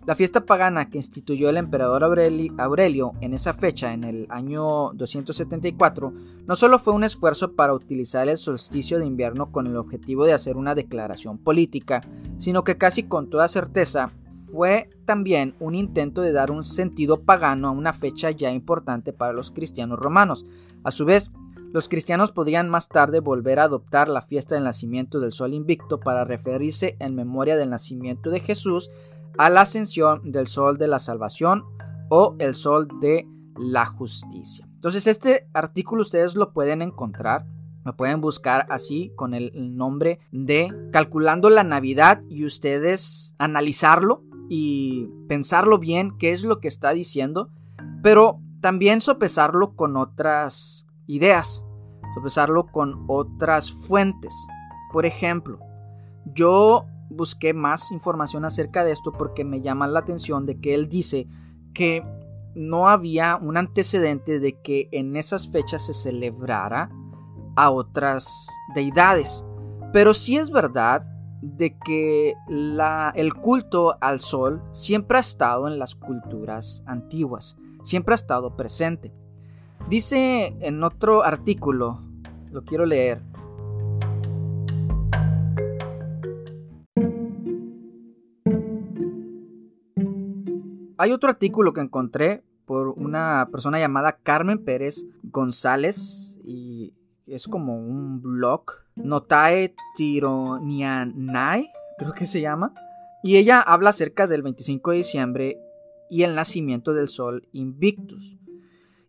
[0.05, 6.11] la fiesta pagana que instituyó el emperador Aurelio en esa fecha, en el año 274,
[6.47, 10.33] no solo fue un esfuerzo para utilizar el solsticio de invierno con el objetivo de
[10.33, 12.01] hacer una declaración política,
[12.39, 14.11] sino que casi con toda certeza
[14.51, 19.33] fue también un intento de dar un sentido pagano a una fecha ya importante para
[19.33, 20.45] los cristianos romanos.
[20.83, 21.31] A su vez,
[21.73, 25.99] los cristianos podrían más tarde volver a adoptar la fiesta del nacimiento del sol invicto
[25.99, 28.89] para referirse en memoria del nacimiento de Jesús
[29.37, 31.63] a la ascensión del sol de la salvación
[32.09, 34.67] o el sol de la justicia.
[34.75, 37.45] Entonces este artículo ustedes lo pueden encontrar,
[37.85, 45.07] lo pueden buscar así con el nombre de Calculando la Navidad y ustedes analizarlo y
[45.29, 47.49] pensarlo bien qué es lo que está diciendo,
[48.03, 51.65] pero también sopesarlo con otras ideas,
[52.13, 54.33] sopesarlo con otras fuentes.
[54.91, 55.59] Por ejemplo,
[56.35, 60.87] yo busqué más información acerca de esto porque me llama la atención de que él
[60.87, 61.27] dice
[61.73, 62.03] que
[62.55, 66.89] no había un antecedente de que en esas fechas se celebrara
[67.55, 69.45] a otras deidades.
[69.93, 71.07] Pero sí es verdad
[71.41, 72.35] de que
[73.15, 79.13] el culto al sol siempre ha estado en las culturas antiguas, siempre ha estado presente.
[79.89, 82.01] Dice en otro artículo,
[82.51, 83.21] lo quiero leer.
[90.97, 96.93] Hay otro artículo que encontré por una persona llamada Carmen Pérez González y
[97.25, 98.65] es como un blog,
[98.95, 102.73] Notae Tironianae, creo que se llama,
[103.23, 105.57] y ella habla acerca del 25 de diciembre
[106.09, 108.37] y el nacimiento del sol Invictus.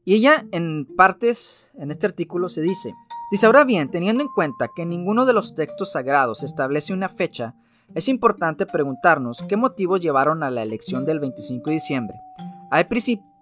[0.04, 2.94] Y ella en partes, en este artículo se dice,
[3.30, 7.54] dice ahora bien, teniendo en cuenta que ninguno de los textos sagrados establece una fecha,
[7.94, 12.16] es importante preguntarnos qué motivos llevaron a la elección del 25 de diciembre.
[12.70, 12.84] Hay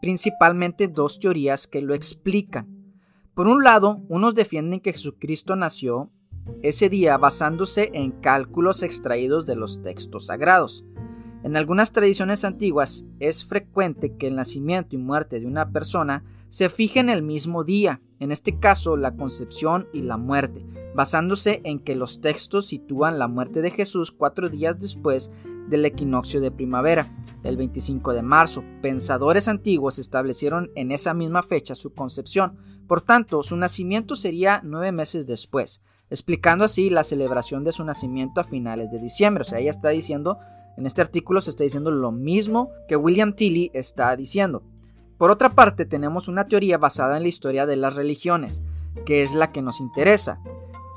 [0.00, 2.94] principalmente dos teorías que lo explican.
[3.34, 6.10] Por un lado, unos defienden que Jesucristo nació
[6.62, 10.84] ese día basándose en cálculos extraídos de los textos sagrados.
[11.42, 16.68] En algunas tradiciones antiguas es frecuente que el nacimiento y muerte de una persona se
[16.68, 21.78] fija en el mismo día, en este caso la concepción y la muerte, basándose en
[21.78, 25.30] que los textos sitúan la muerte de Jesús cuatro días después
[25.68, 28.64] del equinoccio de primavera, el 25 de marzo.
[28.82, 32.58] Pensadores antiguos establecieron en esa misma fecha su concepción,
[32.88, 38.40] por tanto su nacimiento sería nueve meses después, explicando así la celebración de su nacimiento
[38.40, 39.42] a finales de diciembre.
[39.42, 40.38] O sea, ella está diciendo,
[40.76, 44.64] en este artículo se está diciendo lo mismo que William Tilly está diciendo.
[45.20, 48.62] Por otra parte, tenemos una teoría basada en la historia de las religiones,
[49.04, 50.40] que es la que nos interesa,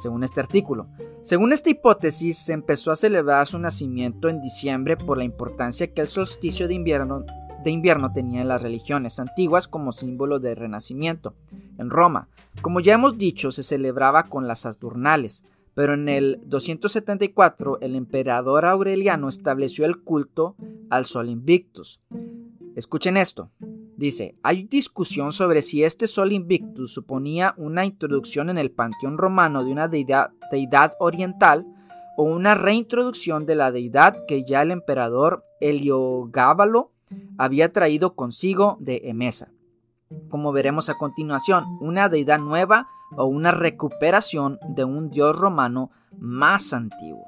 [0.02, 0.88] según este artículo.
[1.24, 6.00] Según esta hipótesis, se empezó a celebrar su nacimiento en diciembre por la importancia que
[6.00, 7.26] el solsticio de invierno,
[7.66, 11.36] de invierno tenía en las religiones antiguas como símbolo de renacimiento.
[11.78, 12.30] En Roma,
[12.62, 18.64] como ya hemos dicho, se celebraba con las Saturnales, pero en el 274 el emperador
[18.64, 20.56] Aureliano estableció el culto
[20.90, 22.00] al Sol Invictus.
[22.76, 23.52] Escuchen esto.
[23.96, 29.64] Dice, hay discusión sobre si este Sol Invictus suponía una introducción en el panteón romano
[29.64, 30.32] de una deidad,
[31.00, 31.68] oriental
[32.18, 36.92] o una reintroducción de la deidad que ya el emperador Heliogábalo
[37.38, 39.52] había traído consigo de Emesa.
[40.30, 46.74] Como veremos a continuación, una deidad nueva o una recuperación de un dios romano más
[46.74, 47.26] antiguo.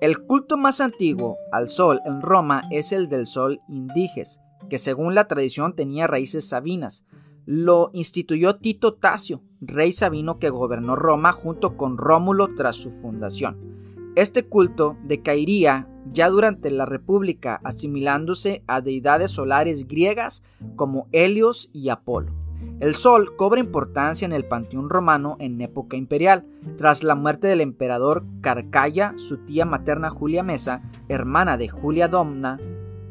[0.00, 5.14] El culto más antiguo al sol en Roma es el del sol Indiges, que según
[5.14, 7.04] la tradición tenía raíces sabinas.
[7.46, 13.74] Lo instituyó Tito Tasio, rey sabino que gobernó Roma junto con Rómulo tras su fundación.
[14.16, 20.42] Este culto decaería ya durante la República, asimilándose a deidades solares griegas
[20.76, 22.32] como Helios y Apolo.
[22.80, 26.44] El sol cobra importancia en el panteón romano en época imperial.
[26.76, 32.58] Tras la muerte del emperador Carcaya, su tía materna Julia Mesa, hermana de Julia Domna,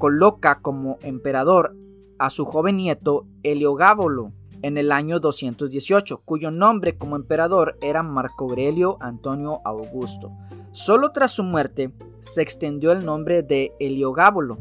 [0.04, 1.78] coloca como emperador
[2.20, 8.44] a su joven nieto Heliogábolo en el año 218, cuyo nombre como emperador era Marco
[8.44, 10.30] Aurelio Antonio Augusto.
[10.74, 14.58] Solo tras su muerte se extendió el nombre de Heliogábolo.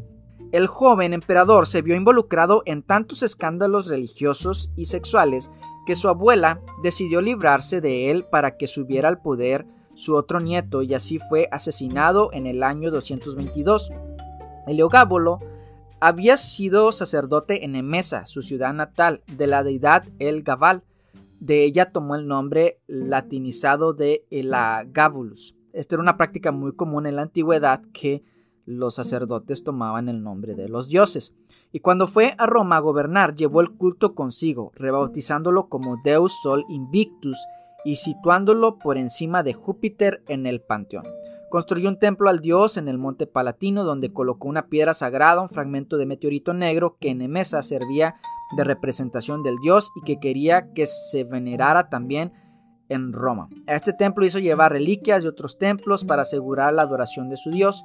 [0.52, 5.50] El joven emperador se vio involucrado en tantos escándalos religiosos y sexuales
[5.86, 10.82] que su abuela decidió librarse de él para que subiera al poder su otro nieto
[10.82, 13.90] y así fue asesinado en el año 222.
[14.66, 15.40] Heliogábolo
[16.00, 20.82] había sido sacerdote en Emesa, su ciudad natal, de la deidad El Gabal.
[21.38, 25.54] De ella tomó el nombre latinizado de Elagabulus.
[25.72, 28.24] Esta era una práctica muy común en la antigüedad que
[28.64, 31.34] los sacerdotes tomaban el nombre de los dioses.
[31.72, 36.64] Y cuando fue a Roma a gobernar, llevó el culto consigo, rebautizándolo como Deus Sol
[36.68, 37.38] Invictus
[37.84, 41.04] y situándolo por encima de Júpiter en el panteón.
[41.52, 45.50] Construyó un templo al dios en el monte Palatino donde colocó una piedra sagrada, un
[45.50, 48.14] fragmento de meteorito negro que en Emesa servía
[48.56, 52.32] de representación del dios y que quería que se venerara también
[52.88, 53.50] en Roma.
[53.66, 57.50] A este templo hizo llevar reliquias de otros templos para asegurar la adoración de su
[57.50, 57.84] dios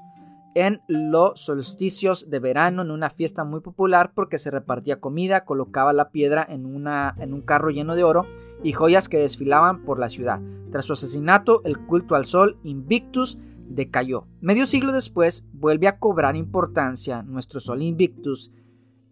[0.56, 5.92] en los solsticios de verano en una fiesta muy popular porque se repartía comida, colocaba
[5.92, 8.26] la piedra en, una, en un carro lleno de oro
[8.64, 10.40] y joyas que desfilaban por la ciudad.
[10.72, 14.28] Tras su asesinato, el culto al sol Invictus decayó.
[14.42, 18.52] Medio siglo después vuelve a cobrar importancia nuestro Sol Invictus.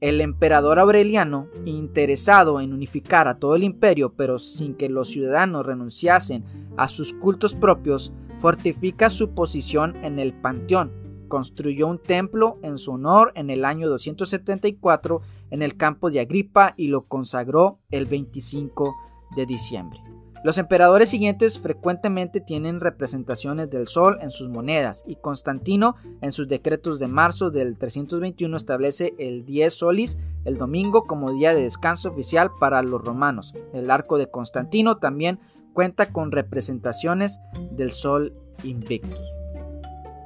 [0.02, 5.66] El emperador Aureliano, interesado en unificar a todo el imperio, pero sin que los ciudadanos
[5.66, 6.44] renunciasen
[6.78, 10.92] a sus cultos propios, fortifica su posición en el panteón.
[11.28, 16.74] Construyó un templo en su honor en el año 274 en el campo de Agripa
[16.78, 18.94] y lo consagró el 25
[19.36, 20.00] de diciembre.
[20.46, 26.48] Los emperadores siguientes frecuentemente tienen representaciones del sol en sus monedas y Constantino en sus
[26.48, 32.10] decretos de marzo del 321 establece el 10 solis, el domingo, como día de descanso
[32.10, 33.56] oficial para los romanos.
[33.74, 35.40] El arco de Constantino también
[35.74, 37.40] cuenta con representaciones
[37.72, 38.32] del sol
[38.64, 39.35] invictus.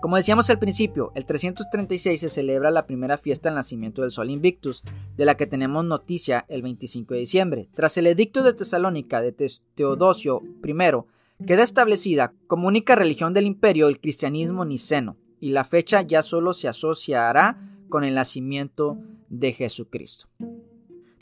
[0.02, 4.30] Como decíamos al principio, el 336 se celebra la primera fiesta del nacimiento del Sol
[4.30, 4.84] Invictus,
[5.18, 7.70] de la que tenemos noticia el 25 de diciembre.
[7.76, 9.36] Tras el edicto de Tesalónica de
[9.76, 16.02] Teodosio I, queda establecida como única religión del imperio el cristianismo niceno, y la fecha
[16.02, 17.58] ya solo se asociará
[17.90, 18.98] con el nacimiento
[19.28, 20.28] de Jesucristo.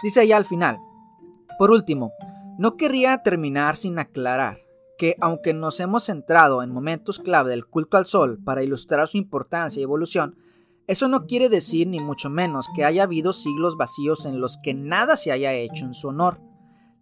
[0.04, 0.78] Dice allá al final,
[1.58, 2.12] por último,
[2.60, 4.67] no querría terminar sin aclarar
[4.98, 9.18] que aunque nos hemos centrado en momentos clave del culto al sol para ilustrar su
[9.18, 10.36] importancia y evolución,
[10.88, 14.74] eso no quiere decir ni mucho menos que haya habido siglos vacíos en los que
[14.74, 16.40] nada se haya hecho en su honor.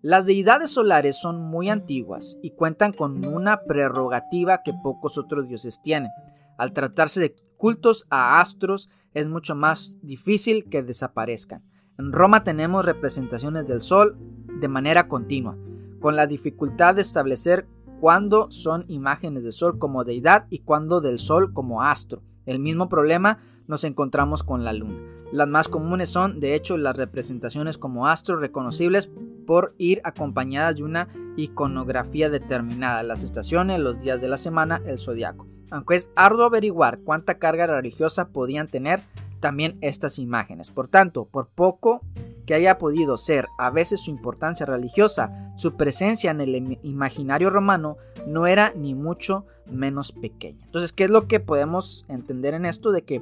[0.02, 5.82] Las deidades solares son muy antiguas y cuentan con una prerrogativa que pocos otros dioses
[5.84, 6.12] tienen.
[6.58, 11.64] Al tratarse de cultos a astros es mucho más difícil que desaparezcan.
[11.98, 14.18] En Roma tenemos representaciones del sol
[14.60, 15.58] de manera continua,
[16.02, 17.68] con la dificultad de establecer
[18.00, 22.22] cuándo son imágenes del sol como deidad y cuándo del sol como astro.
[22.46, 25.00] El mismo problema nos encontramos con la luna.
[25.32, 29.10] Las más comunes son, de hecho, las representaciones como astros reconocibles
[29.46, 35.00] por ir acompañadas de una iconografía determinada, las estaciones, los días de la semana, el
[35.00, 35.48] zodiaco.
[35.72, 39.02] Aunque es arduo averiguar cuánta carga religiosa podían tener
[39.46, 40.72] también estas imágenes.
[40.72, 42.02] Por tanto, por poco
[42.48, 47.98] que haya podido ser a veces su importancia religiosa, su presencia en el imaginario romano
[48.26, 50.66] no era ni mucho menos pequeña.
[50.66, 52.92] Entonces, ¿qué es lo que podemos entender en esto?
[52.92, 53.22] De que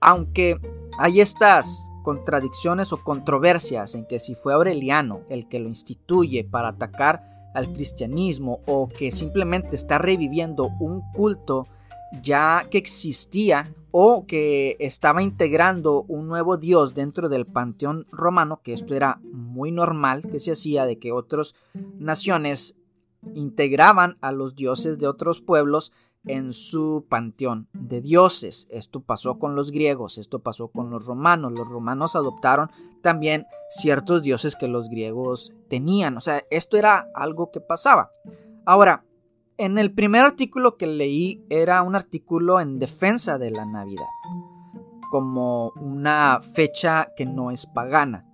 [0.00, 0.60] aunque
[0.96, 6.68] hay estas contradicciones o controversias en que si fue Aureliano el que lo instituye para
[6.68, 11.66] atacar al cristianismo o que simplemente está reviviendo un culto
[12.22, 18.72] ya que existía o que estaba integrando un nuevo dios dentro del panteón romano, que
[18.72, 21.54] esto era muy normal que se hacía de que otras
[21.98, 22.74] naciones
[23.34, 25.92] integraban a los dioses de otros pueblos
[26.24, 28.66] en su panteón de dioses.
[28.70, 31.52] Esto pasó con los griegos, esto pasó con los romanos.
[31.52, 32.70] Los romanos adoptaron
[33.02, 36.16] también ciertos dioses que los griegos tenían.
[36.16, 38.10] O sea, esto era algo que pasaba.
[38.64, 39.04] Ahora,
[39.58, 44.06] en el primer artículo que leí era un artículo en defensa de la Navidad,
[45.10, 48.26] como una fecha que no es pagana.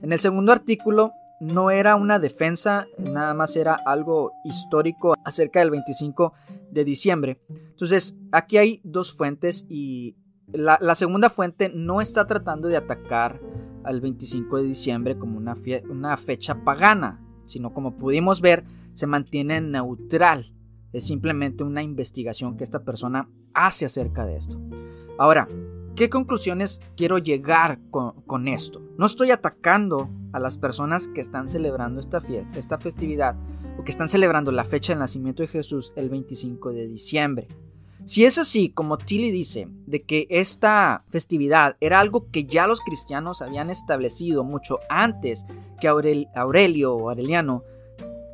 [0.00, 5.70] En el segundo artículo no era una defensa, nada más era algo histórico acerca del
[5.70, 6.32] 25
[6.70, 7.40] de diciembre.
[7.48, 10.16] Entonces, aquí hay dos fuentes y
[10.52, 13.40] la, segunda fuente no está tratando de atacar
[13.84, 15.56] al 25 de diciembre como una,
[15.88, 18.64] una fecha pagana, sino como pudimos ver,
[18.94, 20.55] se mantiene neutral.
[20.96, 24.58] Es simplemente una investigación que esta persona hace acerca de esto.
[25.18, 25.46] Ahora,
[25.96, 28.82] ¿Qué conclusiones quiero llegar con, esto?
[28.98, 33.34] No estoy atacando a las personas que están celebrando esta, fiesta, esta festividad
[33.78, 37.48] o que están celebrando la fecha del nacimiento de Jesús el 25 de diciembre.
[38.04, 42.82] Si es así, como Tilly dice, de que esta festividad era algo que ya los
[42.82, 45.46] cristianos habían establecido mucho antes
[45.80, 47.62] que Aurelio o Aureliano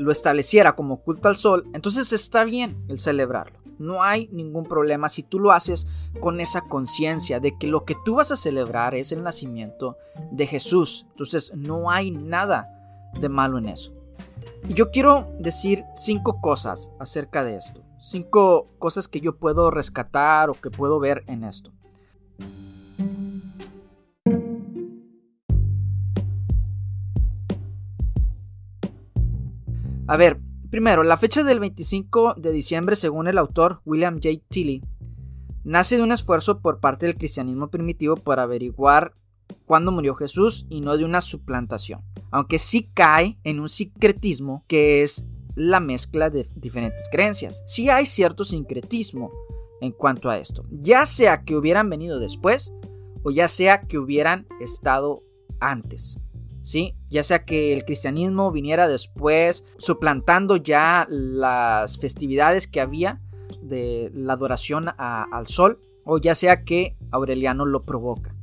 [0.03, 3.63] lo estableciera como culto al sol, entonces está bien el celebrarlo.
[3.79, 5.89] No hay ningún problema si tú lo haces
[6.21, 9.97] con esa conciencia de que lo que tú vas a celebrar es el nacimiento
[10.31, 11.07] de Jesús.
[11.11, 12.69] Entonces no hay nada
[13.19, 13.93] de malo en eso.
[14.69, 17.83] Y yo quiero decir cinco cosas acerca de esto.
[17.99, 21.73] Cinco cosas que yo puedo rescatar o que puedo ver en esto.
[30.13, 30.43] A ver,
[30.73, 34.43] Primero, la fecha del 25 de diciembre, según el autor William J.
[34.49, 34.83] Tilly,
[35.65, 39.15] nace de un esfuerzo por parte del cristianismo primitivo para averiguar
[39.67, 42.01] cuándo murió Jesús y no de una suplantación,
[42.31, 47.63] aunque sí cae en un sincretismo que es la mezcla de diferentes creencias.
[47.67, 49.31] Sí hay cierto sincretismo
[49.83, 52.73] en cuanto a esto, ya sea que hubieran venido después
[53.25, 55.23] o ya sea que hubieran estado
[55.61, 56.19] antes.
[56.63, 56.97] ¿Sí?
[57.11, 63.21] Ya sea que el cristianismo viniera después, suplantando ya las festividades que había
[63.61, 68.35] de la adoración al sol, o ya sea que Aureliano lo provoca.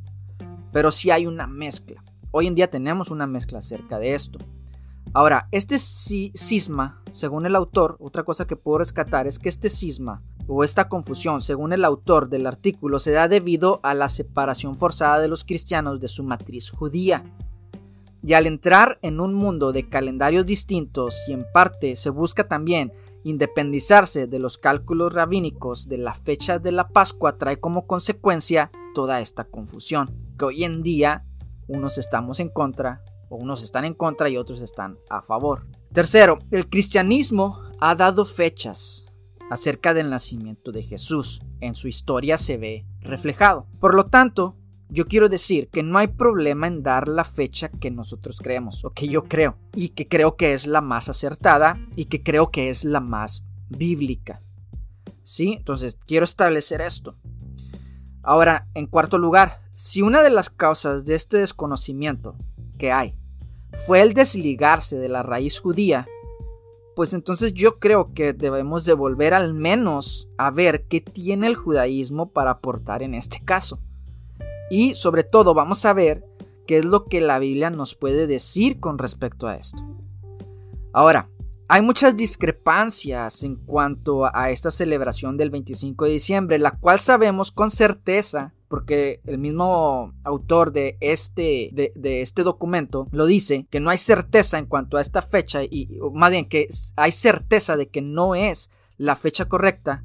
[0.71, 2.01] Pero sí hay una mezcla.
[2.31, 4.37] Hoy en día tenemos una mezcla acerca de esto.
[5.13, 10.21] Ahora, este cisma, según el autor, otra cosa que puedo rescatar es que este cisma
[10.47, 15.19] o esta confusión, según el autor del artículo, se da debido a la separación forzada
[15.19, 17.23] de los cristianos de su matriz judía.
[18.21, 22.91] Y al entrar en un mundo de calendarios distintos y en parte se busca también
[23.23, 29.21] independizarse de los cálculos rabínicos de la fecha de la Pascua trae como consecuencia toda
[29.21, 31.25] esta confusión, que hoy en día
[31.67, 35.67] unos estamos en contra, o unos están en contra y otros están a favor.
[35.93, 39.05] Tercero, el cristianismo ha dado fechas
[39.49, 41.41] acerca del nacimiento de Jesús.
[41.59, 43.67] En su historia se ve reflejado.
[43.79, 44.55] Por lo tanto,
[44.89, 48.91] yo quiero decir que no hay problema en dar la fecha que nosotros creemos o
[48.91, 52.69] que yo creo y que creo que es la más acertada y que creo que
[52.69, 54.41] es la más bíblica.
[55.21, 55.53] ¿Sí?
[55.57, 57.15] Entonces quiero establecer esto.
[58.23, 62.35] Ahora, en cuarto lugar, si una de las causas de este desconocimiento
[62.77, 63.15] que hay
[63.85, 66.07] fue el desligarse de la raíz judía,
[66.95, 71.55] pues entonces yo creo que debemos de volver al menos a ver qué tiene el
[71.55, 73.79] judaísmo para aportar en este caso.
[74.69, 76.23] Y sobre todo vamos a ver
[76.67, 79.81] qué es lo que la Biblia nos puede decir con respecto a esto.
[80.93, 81.29] Ahora,
[81.67, 87.51] hay muchas discrepancias en cuanto a esta celebración del 25 de diciembre, la cual sabemos
[87.51, 93.89] con certeza porque el mismo autor de este, de, este documento lo dice, que no
[93.89, 98.01] hay certeza en cuanto a esta fecha, y más bien que hay certeza de que
[98.01, 100.03] no es la fecha correcta.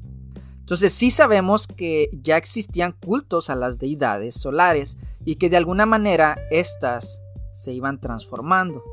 [0.65, 5.85] Entonces sí sabemos que ya existían cultos a las deidades solares y que de alguna
[5.85, 7.21] manera éstas
[7.53, 8.83] se iban transformando.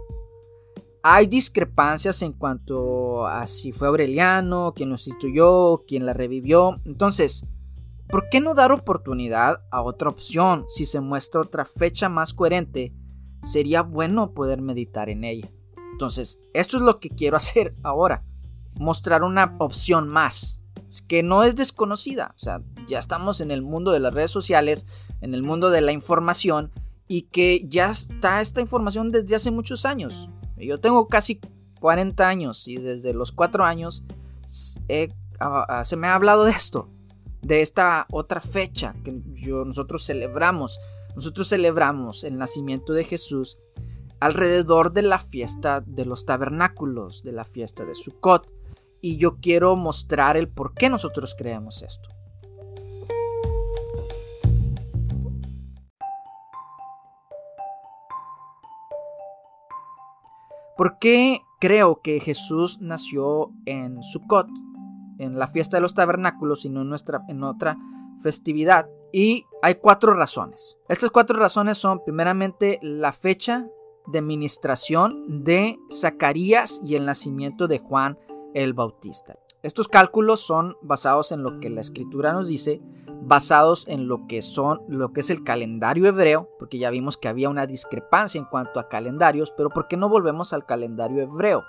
[1.03, 6.79] Hay discrepancias en cuanto a si fue Aureliano, quien lo instituyó, quien la revivió.
[6.85, 7.47] Entonces,
[8.12, 10.66] ¿Por qué no dar oportunidad a otra opción?
[10.68, 12.93] Si se muestra otra fecha más coherente,
[13.43, 15.51] sería bueno poder meditar en ella.
[15.93, 18.23] Entonces, esto es lo que quiero hacer ahora.
[18.75, 20.61] Mostrar una opción más,
[21.01, 22.34] que no es desconocida.
[22.36, 24.86] O sea, ya estamos en el mundo de las redes sociales,
[25.20, 26.70] en el mundo de la información,
[27.09, 30.28] y que ya está esta información desde hace muchos años.
[30.59, 31.40] Yo tengo casi
[31.80, 34.05] 40 años y desde los 4 años
[35.40, 36.88] ah, ah, se me ha hablado de esto
[37.43, 40.80] de esta otra fecha que nosotros celebramos.
[41.14, 43.59] Nosotros celebramos el nacimiento de Jesús
[44.20, 48.49] alrededor de la fiesta de los tabernáculos, de la fiesta de Sukkot.
[49.03, 52.09] Y yo quiero mostrar el por qué nosotros creemos esto.
[60.78, 64.48] ¿Por qué creo que Jesús nació en Sukkot?
[65.22, 67.78] en la fiesta de los tabernáculos, sino en, nuestra, en otra
[68.22, 68.88] festividad.
[69.12, 70.76] Y hay cuatro razones.
[70.88, 73.66] Estas cuatro razones son primeramente la fecha
[74.07, 78.18] de ministración de Zacarías y el nacimiento de Juan
[78.55, 79.38] el Bautista.
[79.62, 82.80] Estos cálculos son basados en lo que la escritura nos dice,
[83.22, 87.28] basados en lo que son lo que es el calendario hebreo, porque ya vimos que
[87.28, 91.62] había una discrepancia en cuanto a calendarios, pero ¿por qué no volvemos al calendario hebreo?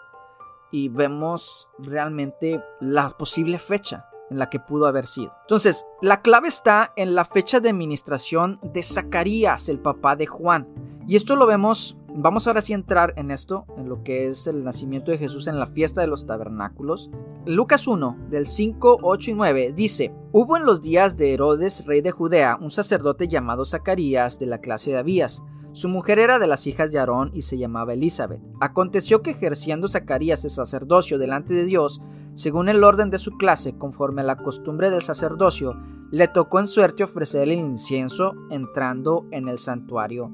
[0.73, 5.31] y vemos realmente la posible fecha en la que pudo haber sido.
[5.41, 10.67] Entonces, la clave está en la fecha de administración de Zacarías, el papá de Juan.
[11.07, 14.47] Y esto lo vemos, vamos ahora sí a entrar en esto, en lo que es
[14.47, 17.09] el nacimiento de Jesús en la fiesta de los tabernáculos.
[17.45, 22.01] Lucas 1, del 5, 8 y 9, dice, Hubo en los días de Herodes, rey
[22.01, 25.43] de Judea, un sacerdote llamado Zacarías de la clase de Abías
[25.74, 28.39] su mujer era de las hijas de Aarón y se llamaba Elizabeth.
[28.61, 31.99] Aconteció que ejerciendo Zacarías el sacerdocio delante de Dios,
[32.36, 35.76] según el orden de su clase, conforme a la costumbre del sacerdocio,
[36.11, 40.32] le tocó en suerte ofrecer el incienso entrando en el santuario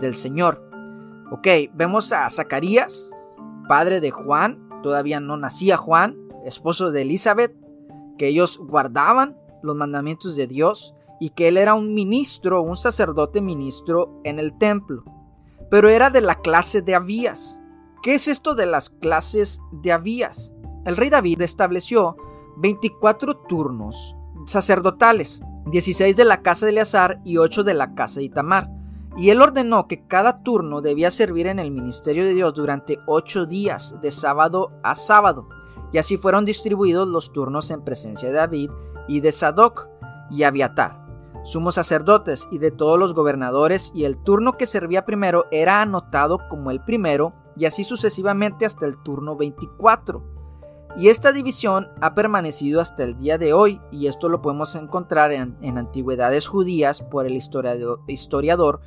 [0.00, 0.69] del Señor.
[1.32, 3.08] Ok, vemos a Zacarías,
[3.68, 7.54] padre de Juan, todavía no nacía Juan, esposo de Elizabeth,
[8.18, 13.40] que ellos guardaban los mandamientos de Dios, y que él era un ministro, un sacerdote
[13.40, 15.04] ministro en el templo,
[15.70, 17.60] pero era de la clase de Abías.
[18.02, 20.52] ¿Qué es esto de las clases de Abías?
[20.84, 22.16] El rey David estableció
[22.56, 24.16] 24 turnos
[24.46, 28.79] sacerdotales, 16 de la casa de Eleazar y 8 de la casa de Itamar.
[29.20, 33.44] Y él ordenó que cada turno debía servir en el ministerio de Dios durante 8
[33.44, 35.46] días, de sábado a sábado.
[35.92, 38.70] Y así fueron distribuidos los turnos en presencia de David
[39.08, 39.88] y de Sadoc
[40.30, 41.00] y Abiatar
[41.42, 46.38] sumos sacerdotes y de todos los gobernadores, y el turno que servía primero era anotado
[46.48, 50.22] como el primero, y así sucesivamente hasta el turno 24.
[50.96, 55.32] Y esta división ha permanecido hasta el día de hoy, y esto lo podemos encontrar
[55.32, 58.80] en, antigüedades judías por el historiador, historiador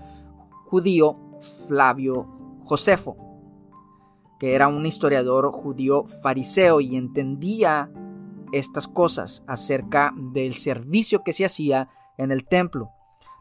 [0.73, 1.19] judío
[1.67, 2.25] Flavio
[2.65, 3.15] Josefo,
[4.39, 7.91] que era un historiador judío fariseo y entendía
[8.51, 12.89] estas cosas acerca del servicio que se hacía en el templo.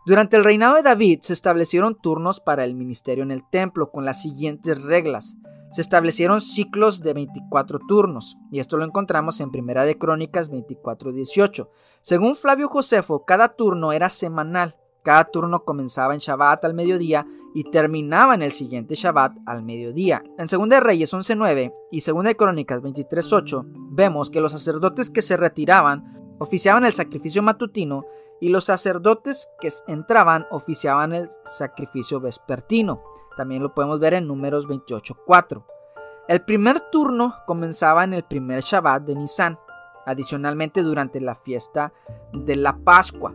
[0.04, 4.04] Durante el reinado de David se establecieron turnos para el ministerio en el templo con
[4.04, 5.38] las siguientes reglas.
[5.70, 11.70] Se establecieron ciclos de 24 turnos, y esto lo encontramos en Primera de Crónicas 24:18.
[12.02, 14.76] Según Flavio Josefo, cada turno era semanal.
[15.02, 20.22] Cada turno comenzaba en Shabbat al mediodía y terminaba en el siguiente Shabbat al mediodía.
[20.38, 25.22] En Segunda de Reyes 11:9 y Segunda de Crónicas 23:8 vemos que los sacerdotes que
[25.22, 28.04] se retiraban oficiaban el sacrificio matutino
[28.40, 33.02] y los sacerdotes que entraban oficiaban el sacrificio vespertino.
[33.36, 35.64] También lo podemos ver en números 28.4.
[36.28, 39.58] El primer turno comenzaba en el primer Shabbat de Nisan,
[40.06, 41.92] adicionalmente durante la fiesta
[42.32, 43.34] de la Pascua,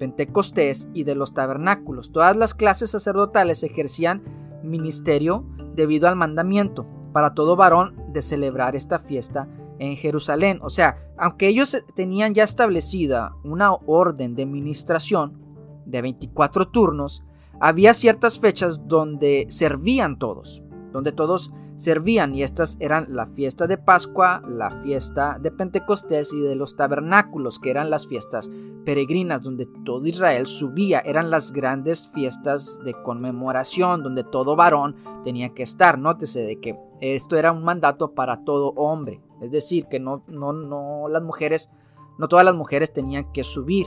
[0.00, 2.10] Pentecostés y de los tabernáculos.
[2.10, 4.22] Todas las clases sacerdotales ejercían
[4.64, 5.44] ministerio
[5.76, 9.46] debido al mandamiento para todo varón de celebrar esta fiesta
[9.78, 10.58] en Jerusalén.
[10.62, 15.38] O sea, aunque ellos tenían ya establecida una orden de administración
[15.84, 17.22] de 24 turnos,
[17.60, 20.62] había ciertas fechas donde servían todos.
[20.92, 26.40] Donde todos servían y estas eran la fiesta de Pascua, la fiesta de Pentecostés y
[26.40, 28.50] de los tabernáculos, que eran las fiestas
[28.84, 35.54] peregrinas donde todo Israel subía, eran las grandes fiestas de conmemoración donde todo varón tenía
[35.54, 35.98] que estar.
[35.98, 40.52] Nótese de que esto era un mandato para todo hombre, es decir, que no, no,
[40.52, 41.70] no las mujeres,
[42.18, 43.86] no todas las mujeres tenían que subir.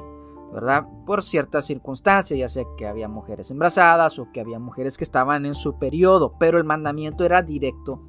[1.05, 5.45] Por ciertas circunstancias, ya sea que había mujeres embarazadas o que había mujeres que estaban
[5.45, 8.01] en su periodo, pero el mandamiento era directo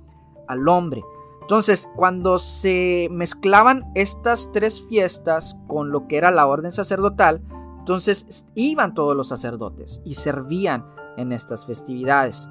[0.46, 1.02] al hombre.
[1.40, 7.42] Entonces, cuando se mezclaban estas tres fiestas con lo que era la orden sacerdotal,
[7.78, 10.86] entonces iban todos los sacerdotes y servían
[11.16, 12.48] en estas festividades.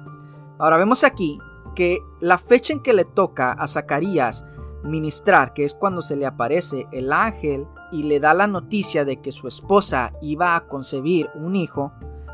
[0.58, 1.38] Ahora vemos aquí
[1.74, 4.44] que la fecha en que le toca a Zacarías
[4.84, 9.20] ministrar, que es cuando se le aparece el ángel y le da la noticia de
[9.20, 11.92] que su esposa iba a concebir un hijo,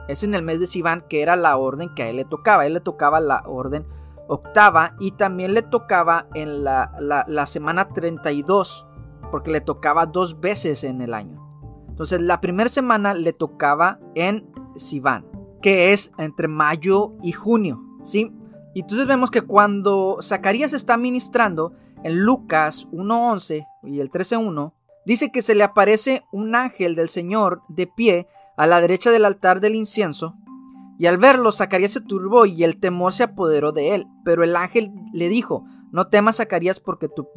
[0.09, 2.65] es en el mes de Sivan, que era la orden que a él le tocaba.
[2.65, 3.87] A él le tocaba la orden
[4.31, 8.87] octava y también le tocaba en la, la, semana 32,
[9.31, 11.45] porque le tocaba dos veces en el año.
[11.89, 15.27] Entonces la primera semana le tocaba en Sivan,
[15.61, 18.33] que es entre mayo y junio, ¿sí?
[18.73, 21.73] Y entonces vemos que cuando Zacarías está ministrando
[22.05, 24.73] en Lucas 1.11 y el 13.1,
[25.05, 29.25] Dice que se le aparece un ángel del Señor de pie a la derecha del
[29.25, 30.37] altar del incienso,
[30.99, 34.07] y al verlo Zacarías se turbó y el temor se apoderó de él.
[34.23, 37.33] Pero el ángel le dijo, no temas Zacarías porque tu,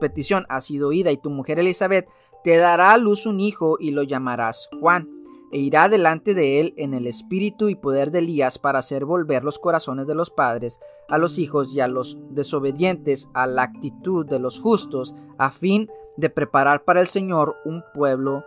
[0.00, 2.08] petición ha sido oída y tu mujer Elizabeth
[2.42, 5.08] te dará a luz un hijo y lo llamarás Juan,
[5.54, 9.44] e irá delante de él en el espíritu y poder de Elías para hacer volver
[9.44, 14.26] los corazones de los padres a los hijos y a los desobedientes a la actitud
[14.26, 18.44] de los justos, a fin de preparar para el Señor un pueblo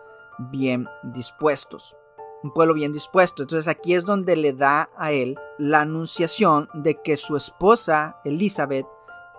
[0.52, 1.96] bien dispuestos.
[2.44, 3.44] Un pueblo bien dispuesto.
[3.44, 8.86] Entonces aquí es donde le da a él la anunciación de que su esposa Elizabeth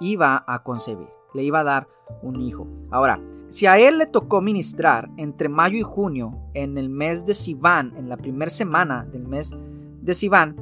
[0.00, 1.88] iba a concebir, le iba a dar
[2.22, 2.66] un hijo.
[2.90, 7.34] Ahora, si a él le tocó ministrar entre mayo y junio en el mes de
[7.34, 9.54] Sivan, en la primera semana del mes
[10.02, 10.56] de Sivan,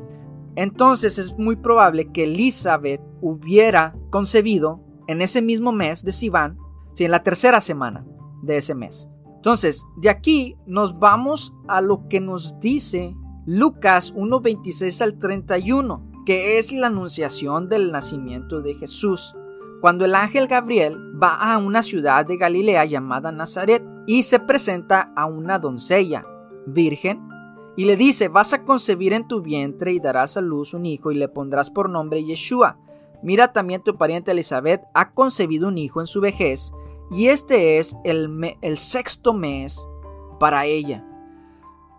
[0.55, 6.59] entonces es muy probable que Elizabeth hubiera concebido en ese mismo mes de Sivan
[6.95, 7.05] ¿sí?
[7.05, 8.07] en la tercera semana
[8.43, 9.09] de ese mes.
[9.35, 13.15] Entonces, de aquí nos vamos a lo que nos dice
[13.47, 19.37] Lucas 1.26 al 31, que es la anunciación del nacimiento de Jesús.
[19.81, 25.13] Cuando el ángel Gabriel va a una ciudad de Galilea llamada Nazaret y se presenta
[25.17, 26.25] a una doncella
[26.67, 27.27] virgen
[27.77, 31.13] y le dice, vas a concebir en tu vientre y darás a luz un hijo
[31.13, 32.79] y le pondrás por nombre Yeshua.
[33.23, 36.73] Mira también tu pariente Elizabeth ha concebido un hijo en su vejez
[37.11, 39.87] y este es el, el sexto mes
[40.41, 41.05] para ella.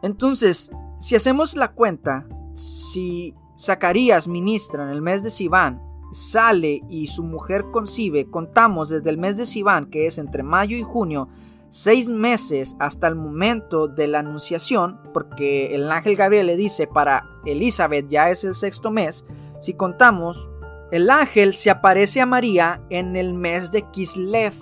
[0.01, 5.81] Entonces, si hacemos la cuenta, si Zacarías ministra en el mes de Sivan,
[6.11, 10.77] sale y su mujer concibe, contamos desde el mes de Sivan, que es entre mayo
[10.77, 11.29] y junio,
[11.69, 17.25] seis meses hasta el momento de la anunciación, porque el ángel Gabriel le dice para
[17.45, 19.25] Elizabeth ya es el sexto mes,
[19.59, 20.49] si contamos,
[20.91, 24.53] el ángel se aparece a María en el mes de Kislev,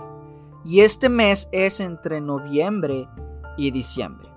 [0.64, 3.08] y este mes es entre noviembre
[3.56, 4.30] y diciembre,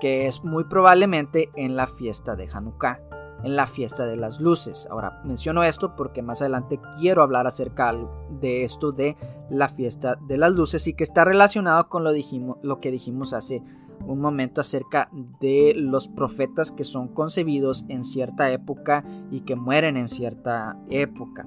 [0.00, 3.00] que es muy probablemente en la fiesta de Hanukkah,
[3.44, 4.86] en la fiesta de las luces.
[4.90, 7.94] Ahora menciono esto porque más adelante quiero hablar acerca
[8.40, 9.16] de esto de
[9.50, 13.32] la fiesta de las luces y que está relacionado con lo, dijimos, lo que dijimos
[13.32, 13.62] hace
[14.06, 15.08] un momento acerca
[15.40, 21.46] de los profetas que son concebidos en cierta época y que mueren en cierta época.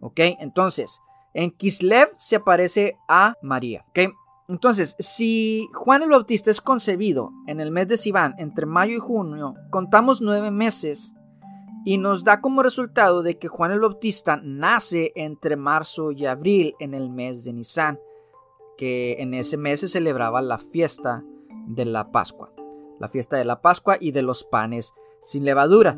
[0.00, 0.20] ¿Ok?
[0.38, 1.00] Entonces,
[1.34, 3.84] en Kislev se aparece a María.
[4.48, 9.00] Entonces, si Juan el Bautista es concebido en el mes de Sivan entre mayo y
[9.00, 11.15] junio, contamos nueve meses
[11.86, 16.74] y nos da como resultado de que Juan el Bautista nace entre marzo y abril
[16.80, 18.00] en el mes de Nisan,
[18.76, 21.22] que en ese mes se celebraba la fiesta
[21.68, 22.52] de la Pascua,
[22.98, 25.96] la fiesta de la Pascua y de los panes sin levadura.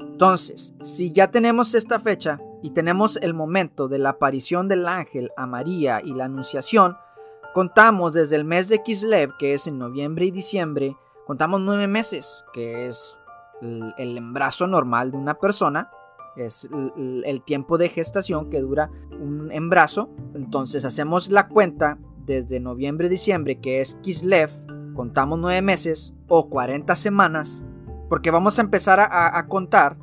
[0.00, 5.30] Entonces, si ya tenemos esta fecha, y tenemos el momento de la aparición del ángel
[5.36, 6.96] a María y la anunciación,
[7.54, 12.44] contamos desde el mes de Kislev, que es en noviembre y diciembre, contamos nueve meses,
[12.52, 13.16] que es
[13.60, 15.90] el, embarazo normal de una persona,
[16.36, 16.68] es
[17.24, 18.90] el, tiempo de gestación que dura
[19.20, 20.10] un embarazo.
[20.34, 24.50] Entonces hacemos la cuenta desde noviembre y diciembre, que es Kislev,
[24.94, 27.64] contamos nueve meses o 40 semanas,
[28.08, 29.96] porque vamos a empezar a, a contar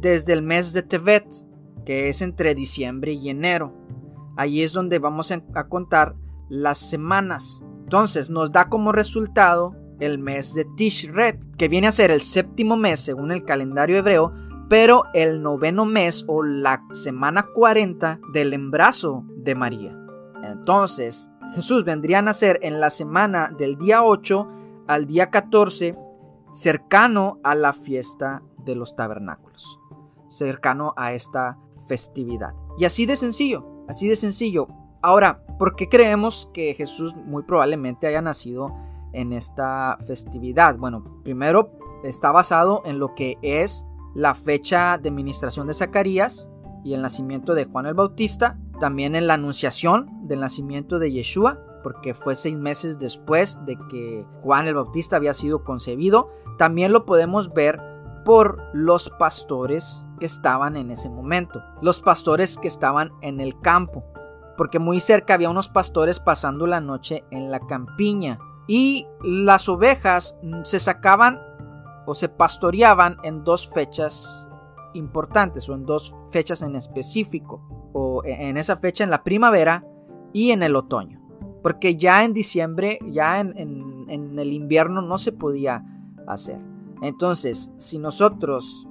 [0.00, 1.26] desde el mes de Tevet,
[1.84, 3.74] que es entre diciembre y enero.
[4.36, 6.14] Ahí es donde vamos a contar
[6.48, 7.62] las semanas.
[7.82, 12.76] Entonces nos da como resultado el mes de Tishret, que viene a ser el séptimo
[12.76, 14.32] mes según el calendario hebreo,
[14.68, 19.96] pero el noveno mes o la semana 40 del embarazo de María.
[20.42, 24.48] Entonces, Jesús vendría a nacer en la semana del día 8
[24.86, 25.96] al día 14,
[26.52, 29.78] cercano a la fiesta de los tabernáculos,
[30.28, 32.52] cercano a esta festividad.
[32.78, 34.68] Y así de sencillo, así de sencillo.
[35.00, 38.74] Ahora, ¿por qué creemos que Jesús muy probablemente haya nacido
[39.12, 40.76] en esta festividad?
[40.76, 41.70] Bueno, primero
[42.04, 43.84] está basado en lo que es
[44.14, 46.50] la fecha de ministración de Zacarías
[46.84, 51.58] y el nacimiento de Juan el Bautista, también en la anunciación del nacimiento de Yeshua,
[51.82, 56.30] porque fue seis meses después de que Juan el Bautista había sido concebido.
[56.56, 57.80] También lo podemos ver
[58.24, 64.04] por los pastores que estaban en ese momento, los pastores que estaban en el campo,
[64.56, 68.38] porque muy cerca había unos pastores pasando la noche en la campiña
[68.68, 71.40] y las ovejas se sacaban
[72.06, 74.48] o se pastoreaban en dos fechas
[74.94, 79.84] importantes o en dos fechas en específico, o e, en esa fecha en la primavera
[80.32, 81.20] y en el otoño,
[81.62, 85.84] porque ya en diciembre, ya en, en el invierno no se podía
[86.26, 86.60] hacer.
[87.02, 88.86] Entonces, si nosotros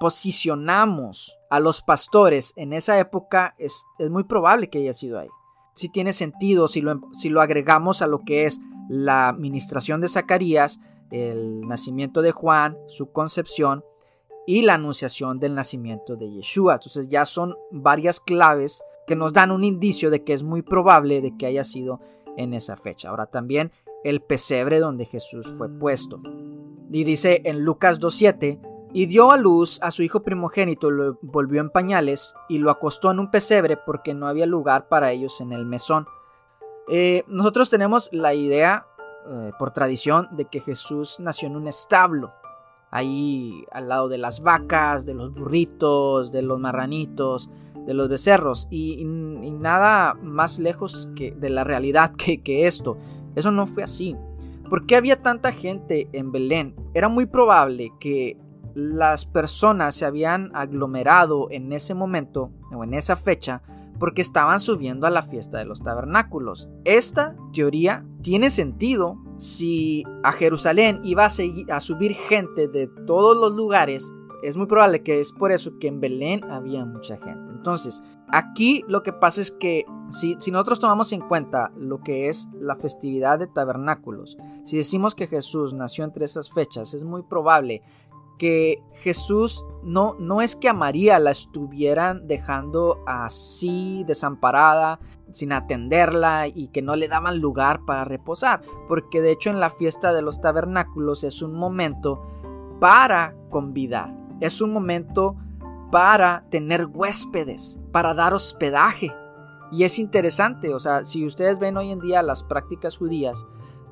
[0.00, 5.28] posicionamos a los pastores en esa época, es, muy probable que haya sido ahí.
[5.74, 10.08] Si tiene sentido, si lo, si lo agregamos a lo que es la administración de
[10.08, 10.80] Zacarías,
[11.12, 13.84] el nacimiento de Juan, su concepción
[14.48, 16.74] y la anunciación del nacimiento de Yeshua.
[16.74, 21.20] Entonces ya son varias claves que nos dan un indicio de que es muy probable
[21.20, 22.00] de que haya sido
[22.36, 23.10] en esa fecha.
[23.10, 23.70] Ahora también
[24.02, 26.20] el pesebre donde Jesús fue puesto.
[26.90, 28.60] Y dice en Lucas 2.7,
[28.92, 33.12] y dio a luz a su hijo primogénito, lo volvió en pañales y lo acostó
[33.12, 36.06] en un pesebre porque no había lugar para ellos en el mesón.
[36.92, 38.84] Eh, nosotros tenemos la idea,
[39.28, 42.32] eh, por tradición, de que Jesús nació en un establo,
[42.90, 47.48] ahí al lado de las vacas, de los burritos, de los marranitos,
[47.86, 52.96] de los becerros, y, nada más lejos que de la realidad que, que esto.
[53.36, 54.16] Eso no fue así.
[54.68, 56.74] ¿Por qué había tanta gente en Belén?
[56.92, 58.36] Era muy probable que
[58.74, 63.62] las personas se habían aglomerado en ese momento o en esa fecha
[64.00, 66.68] porque estaban subiendo a la fiesta de los tabernáculos.
[66.84, 74.10] Esta teoría tiene sentido si a Jerusalén iba a, subir gente de todos los lugares.
[74.42, 77.52] Es muy probable que es por eso que en Belén había mucha gente.
[77.52, 82.30] Entonces, aquí lo que pasa es que si, si nosotros tomamos en cuenta lo que
[82.30, 87.22] es la festividad de tabernáculos, si decimos que Jesús nació entre esas fechas, es muy
[87.22, 87.82] probable
[88.40, 94.98] que Jesús no, no es que a María la estuvieran dejando así desamparada,
[95.30, 99.68] sin atenderla y que no le daban lugar para reposar, porque de hecho en la
[99.68, 102.26] fiesta de los tabernáculos es un momento
[102.80, 105.36] para convidar, es un momento
[105.92, 109.12] para tener huéspedes, para dar hospedaje.
[109.70, 113.46] Y es interesante, o sea, si ustedes ven hoy en día las prácticas judías,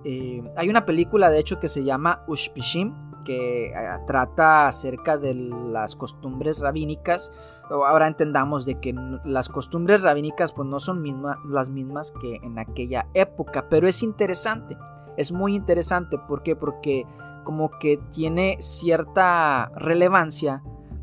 [0.04, 3.72] eh, hay una película de hecho que se llama Ushpishim, que eh,
[4.06, 7.32] trata acerca de las costumbres rabínicas.
[7.70, 8.94] Ahora entendamos de que
[9.24, 11.04] las costumbres rabínicas pues no son
[11.48, 14.78] las mismas que en aquella época, pero es interesante,
[15.18, 16.56] es muy interesante, ¿por qué?
[16.56, 17.04] Porque
[17.44, 20.62] como que tiene cierta relevancia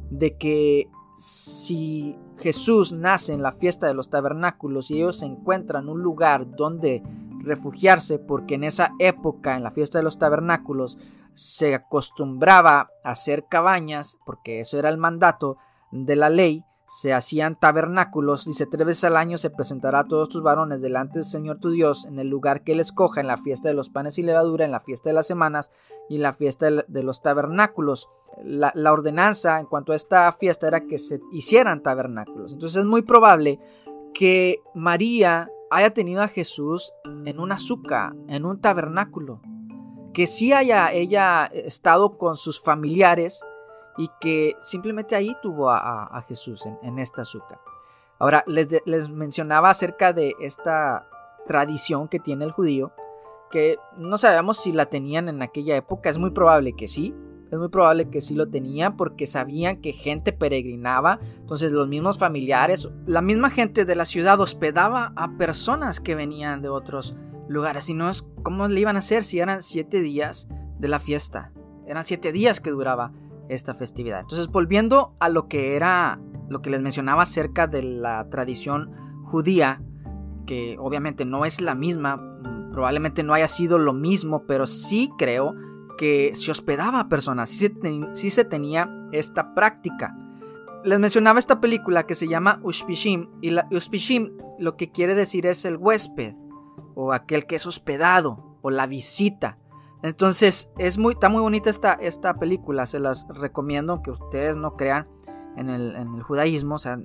[0.09, 6.01] de que si Jesús nace en la fiesta de los tabernáculos y ellos encuentran un
[6.01, 7.01] lugar donde
[7.45, 10.97] refugiarse porque en esa época, en la fiesta de los tabernáculos,
[11.33, 15.57] se acostumbraba a hacer cabañas, porque eso era el mandato
[15.91, 20.29] de la ley, se hacían tabernáculos, dice tres veces al año se presentará a todos
[20.29, 23.37] tus varones delante del Señor tu Dios en el lugar que él escoja, en la
[23.37, 25.71] fiesta de los panes y levadura, en la fiesta de las semanas
[26.09, 28.07] y en la fiesta de los tabernáculos.
[28.43, 32.53] La, la ordenanza en cuanto a esta fiesta era que se hicieran tabernáculos.
[32.53, 33.59] Entonces es muy probable
[34.13, 36.93] que María haya tenido a Jesús
[37.25, 39.41] en un azúcar, en un tabernáculo.
[40.13, 43.43] Que sí haya ella estado con sus familiares
[43.97, 47.59] y que simplemente ahí tuvo a, Jesús en, esta azúcar.
[48.17, 51.07] Ahora, les, les mencionaba acerca de esta
[51.45, 52.93] tradición que tiene el judío,
[53.51, 57.13] que no sabemos si la tenían en aquella época, es muy probable que sí,
[57.51, 62.17] es muy probable que sí lo tenían porque sabían que gente peregrinaba, entonces los mismos
[62.17, 67.15] familiares, la misma gente de la ciudad hospedaba a personas que venían de otros
[67.47, 67.85] lugares.
[67.85, 70.47] Si no es, ¿cómo le iban a hacer si eran siete días
[70.79, 71.51] de la fiesta?
[71.87, 73.13] Eran siete días que duraba
[73.47, 74.21] esta festividad.
[74.21, 76.19] Entonces, volviendo a lo que era,
[76.49, 78.91] lo que les mencionaba acerca de la tradición
[79.23, 79.81] judía,
[80.47, 82.17] que obviamente no es la misma,
[82.71, 85.55] probablemente no haya sido lo mismo, pero sí creo
[85.97, 90.15] que se hospedaba a personas, sí se, tenía esta práctica.
[90.83, 95.45] Les mencionaba esta película que se llama Ushpishim y la Ushpishim lo que quiere decir
[95.47, 96.35] es el huésped
[96.93, 99.57] o aquel que es hospedado o la visita.
[100.03, 104.75] Entonces, es muy, está muy bonita esta, esta película, se las recomiendo que ustedes no
[104.75, 105.07] crean
[105.57, 106.99] en el, en el judaísmo, o sea,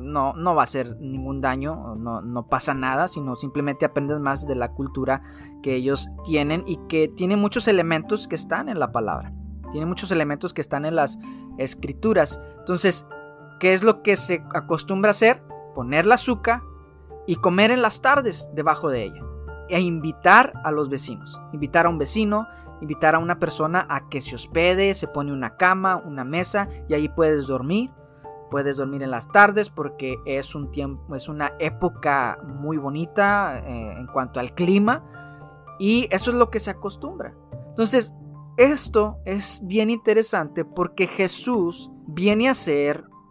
[0.00, 4.46] no, no va a hacer ningún daño, no, no pasa nada, sino simplemente aprendes más
[4.46, 5.22] de la cultura
[5.62, 9.32] que ellos tienen y que tiene muchos elementos que están en la palabra,
[9.70, 11.18] tiene muchos elementos que están en las
[11.58, 12.40] escrituras.
[12.58, 13.06] Entonces,
[13.60, 15.42] ¿qué es lo que se acostumbra a hacer?
[15.74, 16.62] Poner la azúcar
[17.26, 19.22] y comer en las tardes debajo de ella
[19.68, 22.46] e invitar a los vecinos, invitar a un vecino,
[22.80, 26.94] invitar a una persona a que se hospede, se pone una cama, una mesa y
[26.94, 27.90] ahí puedes dormir
[28.50, 33.92] puedes dormir en las tardes porque es un tiempo, es una época muy bonita eh,
[33.98, 35.04] en cuanto al clima
[35.78, 37.34] y eso es lo que se acostumbra.
[37.68, 38.14] Entonces,
[38.56, 42.54] esto es bien interesante porque Jesús viene a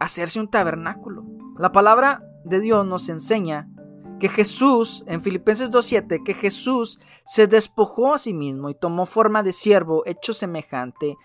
[0.00, 1.24] hacerse un tabernáculo.
[1.58, 3.68] La palabra de Dios nos enseña
[4.18, 9.42] que Jesús, en Filipenses 2.7, que Jesús se despojó a sí mismo y tomó forma
[9.42, 11.16] de siervo hecho semejante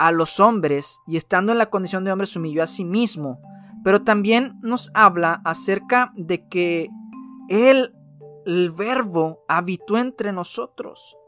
[0.00, 3.38] a los hombres y estando en la condición de hombre se humilló a sí mismo,
[3.84, 6.88] pero también nos habla acerca de que
[7.50, 7.94] Él,
[8.46, 11.18] el verbo, habitó entre nosotros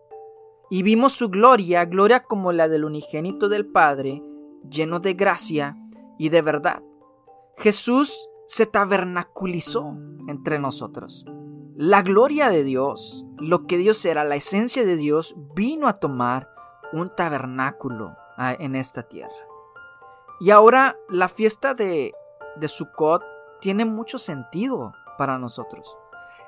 [0.70, 4.22] y vimos su gloria, gloria como la del unigénito del Padre,
[4.70, 5.76] lleno de gracia
[6.18, 6.82] y de verdad.
[7.58, 9.98] Jesús se tabernaculizó
[10.28, 11.26] entre nosotros.
[11.74, 16.48] La gloria de Dios, lo que Dios era, la esencia de Dios, vino a tomar
[16.94, 18.16] un tabernáculo
[18.50, 19.32] en esta tierra.
[20.40, 22.12] Y ahora la fiesta de,
[22.56, 23.22] de Sukkot
[23.60, 25.96] tiene mucho sentido para nosotros.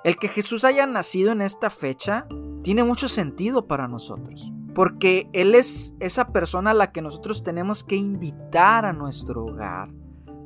[0.03, 2.27] El que Jesús haya nacido en esta fecha
[2.63, 4.53] tiene mucho sentido para nosotros.
[4.75, 9.91] Porque Él es esa persona a la que nosotros tenemos que invitar a nuestro hogar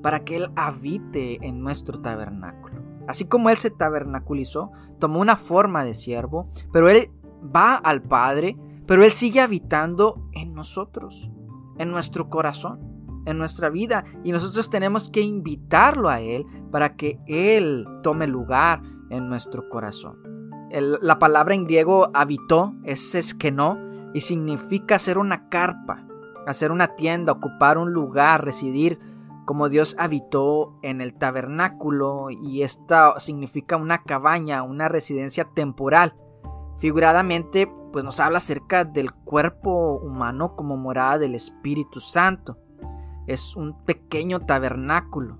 [0.02, 2.82] para que Él habite en nuestro tabernáculo.
[3.06, 7.10] Así como Él se tabernaculizó, tomó una forma de siervo, pero Él
[7.42, 11.30] va al Padre pero Él sigue habitando en nosotros,
[11.78, 12.78] en nuestro corazón,
[13.26, 14.04] en nuestra vida.
[14.24, 20.18] Y nosotros tenemos que invitarlo a Él para que Él tome lugar en nuestro corazón.
[20.70, 23.78] la palabra en griego habitó es esquenó
[24.12, 26.06] y significa hacer una carpa,
[26.46, 28.98] hacer una tienda, ocupar un lugar, residir
[29.48, 36.14] como Dios habitó en el tabernáculo y esto significa una cabaña, una residencia temporal.
[36.76, 42.58] Figuradamente pues nos habla acerca del cuerpo humano como morada del Espíritu Santo.
[43.26, 45.38] Es un pequeño tabernáculo.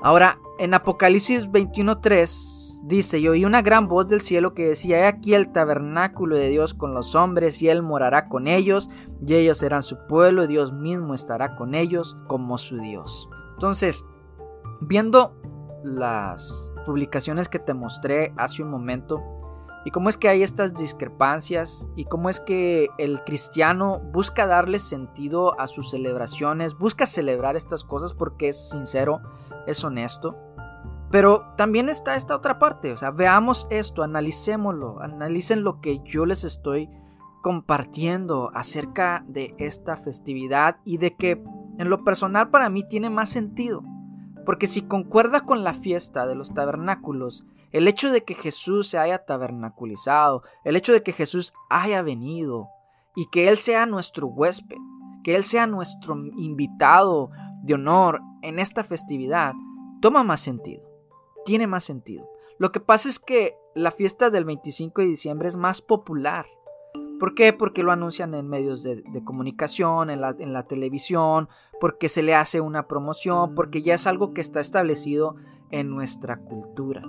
[0.00, 5.06] Ahora, en Apocalipsis 21.3 dice, y oí una gran voz del cielo que decía, he
[5.06, 8.90] aquí el tabernáculo de Dios con los hombres, y Él morará con ellos,
[9.24, 13.28] y ellos serán su pueblo, y Dios mismo estará con ellos como su Dios.
[13.52, 14.04] Entonces,
[14.80, 15.36] viendo
[15.84, 19.22] las publicaciones que te mostré hace un momento,
[19.84, 24.78] y cómo es que hay estas discrepancias y cómo es que el cristiano busca darle
[24.78, 29.20] sentido a sus celebraciones, busca celebrar estas cosas porque es sincero,
[29.66, 30.36] es honesto.
[31.10, 36.24] Pero también está esta otra parte, o sea, veamos esto, analicémoslo, analicen lo que yo
[36.24, 36.88] les estoy
[37.42, 41.42] compartiendo acerca de esta festividad y de que
[41.78, 43.82] en lo personal para mí tiene más sentido.
[44.46, 48.98] Porque si concuerda con la fiesta de los tabernáculos, el hecho de que Jesús se
[48.98, 52.68] haya tabernaculizado, el hecho de que Jesús haya venido
[53.16, 54.76] y que Él sea nuestro huésped,
[55.24, 57.30] que Él sea nuestro invitado
[57.62, 59.54] de honor en esta festividad,
[60.00, 60.82] toma más sentido,
[61.44, 62.28] tiene más sentido.
[62.58, 66.46] Lo que pasa es que la fiesta del 25 de diciembre es más popular.
[67.18, 67.52] ¿Por qué?
[67.52, 71.48] Porque lo anuncian en medios de, comunicación, en la, televisión,
[71.80, 75.36] porque se le hace una promoción, porque ya es algo que está establecido
[75.70, 77.02] en nuestra cultura.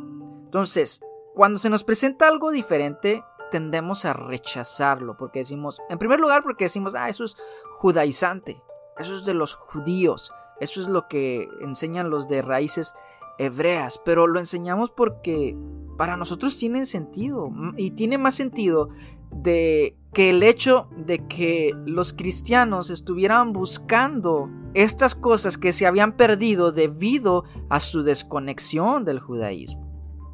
[0.53, 1.01] Entonces,
[1.33, 6.65] cuando se nos presenta algo diferente, tendemos a rechazarlo, porque decimos, en primer lugar, porque
[6.65, 7.35] decimos, ah, eso es
[7.71, 8.61] judaizante,
[8.99, 12.93] eso es de los judíos, eso es lo que enseñan los de raíces
[13.39, 15.57] hebreas, pero lo enseñamos porque
[15.97, 18.89] para nosotros tiene sentido, y tiene más sentido
[19.31, 26.15] de que el hecho de que los cristianos estuvieran buscando estas cosas que se habían
[26.15, 29.82] perdido debido a su desconexión del judaísmo.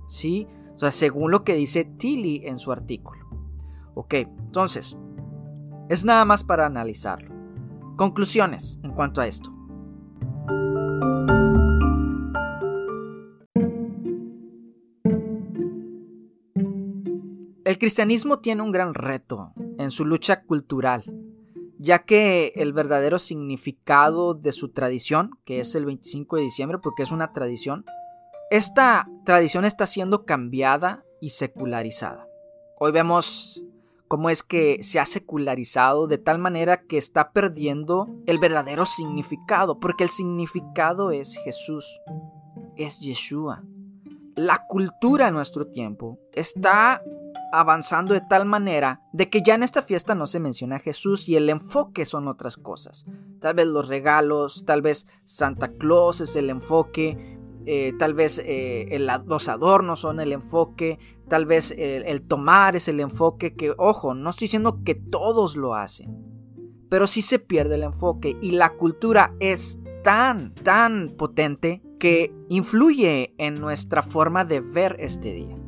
[0.10, 0.48] ¿Sí?
[0.76, 3.26] O sea, según lo que dice Tilly en su artículo.
[3.94, 4.98] Ok, entonces,
[5.88, 7.34] es nada más para analizarlo.
[7.96, 9.54] Conclusiones en cuanto a esto.
[17.64, 21.04] El cristianismo tiene un gran reto en su lucha cultural
[21.80, 27.04] ya que el verdadero significado de su tradición, que es el 25 de diciembre, porque
[27.04, 27.86] es una tradición,
[28.50, 32.28] esta tradición está siendo cambiada y secularizada.
[32.80, 33.64] Hoy vemos
[34.08, 39.80] cómo es que se ha secularizado de tal manera que está perdiendo el verdadero significado,
[39.80, 42.00] porque el significado es Jesús,
[42.76, 43.64] es Yeshua.
[44.36, 47.04] La cultura en nuestro tiempo está
[47.52, 51.28] avanzando de tal manera de que ya en esta fiesta no se menciona a Jesús
[51.28, 53.06] y el enfoque son otras cosas.
[53.40, 57.39] Tal vez los regalos, tal vez Santa Claus es el enfoque,
[57.72, 58.98] eh, tal vez eh,
[59.28, 60.98] los adornos son el enfoque,
[61.28, 65.76] tal vez el, tomar es el enfoque que, ojo, no estoy diciendo que todos lo
[65.76, 66.18] hacen,
[66.90, 73.36] pero sí se pierde el enfoque y la cultura es tan, tan potente que influye
[73.38, 75.59] en nuestra forma de ver este día.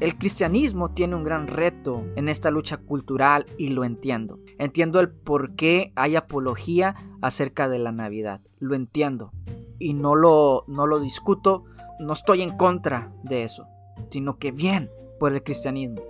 [0.00, 4.40] El cristianismo tiene un gran reto en esta lucha cultural y lo entiendo.
[4.58, 8.40] Entiendo el por qué hay apología acerca de la Navidad.
[8.60, 9.30] Lo entiendo
[9.78, 11.64] y no lo, no lo discuto,
[11.98, 13.66] no estoy en contra de eso,
[14.10, 16.00] sino que bien por el cristianismo.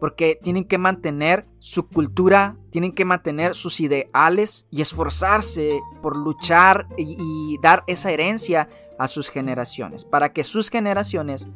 [0.00, 6.88] Porque tienen que mantener su cultura, tienen que mantener sus ideales y esforzarse por luchar
[6.96, 11.48] y, y dar esa herencia a sus generaciones, para que sus generaciones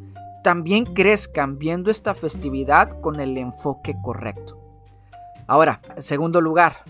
[0.43, 4.59] también crezcan viendo esta festividad con el enfoque correcto.
[5.47, 6.84] Ahora, en segundo lugar,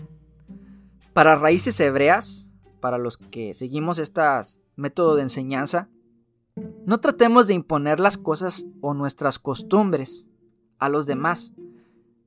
[1.13, 5.89] para raíces hebreas, para los que seguimos estas método de enseñanza,
[6.85, 10.29] no tratemos de imponer las cosas o nuestras costumbres
[10.79, 11.53] a los demás.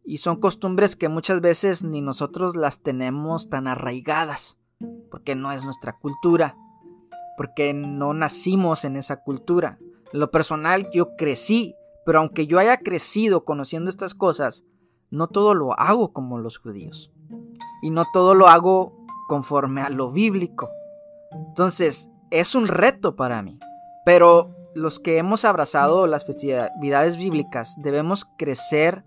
[0.04, 4.58] Y son costumbres que muchas veces ni nosotros las tenemos tan arraigadas,
[5.10, 6.56] porque no es nuestra cultura,
[7.36, 9.78] porque no nacimos en esa cultura.
[10.12, 14.64] Lo personal yo crecí, pero aunque yo haya crecido conociendo estas cosas,
[15.10, 17.10] no todo lo hago como los judíos.
[17.82, 20.70] Y no todo lo hago conforme a lo bíblico.
[21.30, 23.58] Entonces, es un reto para mí.
[24.04, 29.04] Pero los que hemos abrazado las festividades bíblicas debemos crecer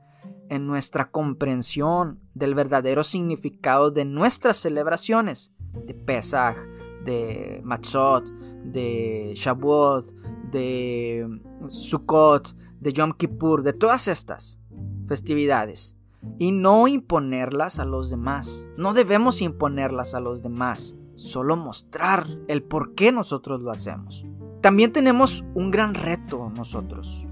[0.49, 6.57] en nuestra comprensión del verdadero significado de nuestras celebraciones, de Pesach,
[7.03, 8.29] de Matzot,
[8.63, 10.11] de Shavuot,
[10.51, 14.59] de Sukkot, de Yom Kippur, de todas estas
[15.07, 15.95] festividades
[16.39, 18.67] y no imponerlas a los demás.
[18.77, 24.25] No debemos imponerlas a los demás solo mostrar el por qué nosotros lo hacemos.
[24.61, 27.25] También tenemos un gran reto nosotros.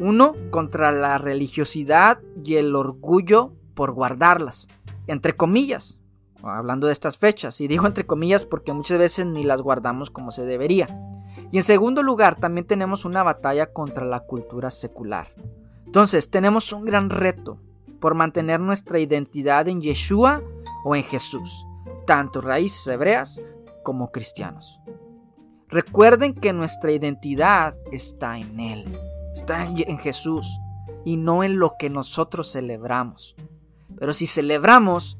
[0.00, 4.68] Uno, contra la religiosidad y el orgullo por guardarlas.
[5.06, 6.00] Entre comillas,
[6.42, 7.60] hablando de estas fechas.
[7.60, 10.86] Y digo entre comillas porque muchas veces ni las guardamos como se debería.
[11.50, 15.28] Y en segundo lugar, también tenemos una batalla contra la cultura secular.
[15.86, 17.58] Entonces, tenemos un gran reto
[18.00, 20.42] por mantener nuestra identidad en Yeshua
[20.84, 21.64] o en Jesús
[22.08, 23.42] tanto raíces hebreas
[23.82, 24.80] como cristianos.
[25.68, 28.98] Recuerden que nuestra identidad está en Él,
[29.34, 30.58] está en Jesús
[31.04, 33.36] y no en lo que nosotros celebramos.
[33.98, 35.17] Pero si celebramos,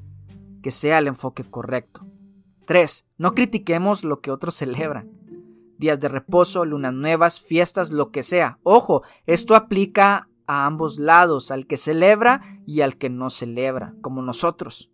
[0.68, 2.02] que sea el enfoque correcto.
[2.66, 3.06] 3.
[3.16, 5.10] No critiquemos lo que otros celebran.
[5.78, 8.58] Días de reposo, lunas nuevas, fiestas, lo que sea.
[8.64, 14.20] Ojo, esto aplica a ambos lados, al que celebra y al que no celebra, como
[14.20, 14.90] nosotros.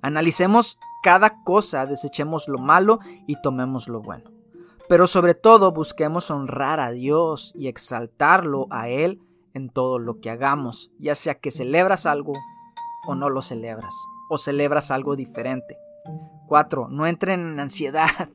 [0.00, 4.30] Analicemos cada cosa, desechemos lo malo y tomemos lo bueno.
[4.88, 9.20] Pero sobre todo busquemos honrar a Dios y exaltarlo a Él
[9.54, 12.34] en todo lo que hagamos, ya sea que celebras algo
[13.08, 13.92] o no lo celebras,
[14.30, 15.78] o celebras algo diferente.
[16.46, 16.88] 4.
[16.88, 18.28] No entren en ansiedad.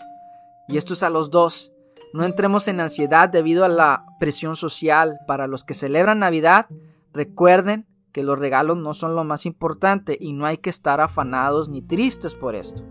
[0.68, 1.74] Y esto es a los dos.
[2.14, 5.18] No entremos en ansiedad debido a la presión social.
[5.28, 6.68] Para los que celebran Navidad,
[7.14, 11.70] recuerden que los regalos no son lo más importante y no hay que estar afanados
[11.70, 12.84] ni tristes por esto.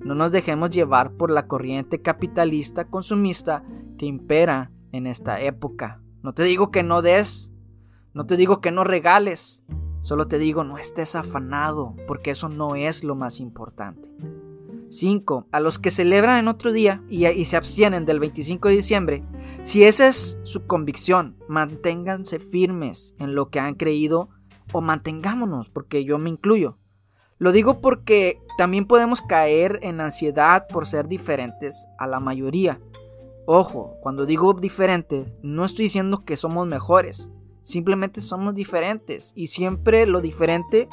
[0.00, 3.64] No nos dejemos llevar por la corriente capitalista consumista
[3.98, 6.00] que impera en esta época.
[6.22, 7.52] No te digo que no des,
[8.14, 9.64] no te digo que no regales,
[10.08, 14.10] solo te digo no estés afanado, porque eso no es lo más importante.
[14.88, 15.48] 5.
[15.52, 19.24] A los que celebran en otro día y, se abstienen del 25 de diciembre,
[19.64, 24.30] si esa es su convicción, manténganse firmes en lo que han creído
[24.72, 26.78] o mantengámonos, porque yo me incluyo.
[27.36, 32.80] Lo digo porque también podemos caer en ansiedad por ser diferentes a la mayoría.
[33.44, 37.30] Ojo, cuando digo diferentes, no estoy diciendo que somos mejores,
[37.68, 40.88] simplemente somos diferentes y siempre lo diferente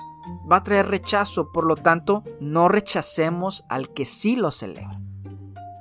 [0.52, 5.00] va a traer rechazo, por lo tanto, no rechacemos al que sí lo celebra.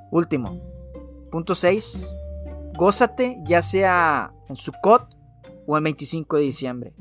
[0.09, 0.61] Último,
[1.31, 2.07] punto 6.
[2.77, 5.17] Gózate ya sea en Sukkot
[5.67, 6.93] o el 25 de diciembre.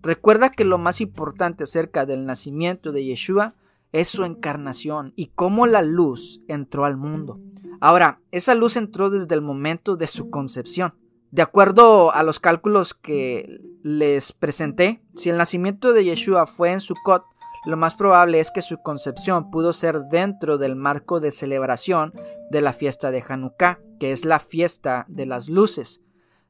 [0.00, 3.54] Recuerda que lo más importante acerca del nacimiento de Yeshua
[3.92, 7.38] es su encarnación y cómo la luz entró al mundo.
[7.80, 10.94] Ahora, esa luz entró desde el momento de su concepción.
[11.32, 16.80] De acuerdo a los cálculos que les presenté, si el nacimiento de Yeshua fue en
[16.80, 17.24] Sukkot,
[17.64, 22.12] lo más probable es que su concepción pudo ser dentro del marco de celebración
[22.50, 26.02] de la fiesta de Hanukkah, que es la fiesta de las luces.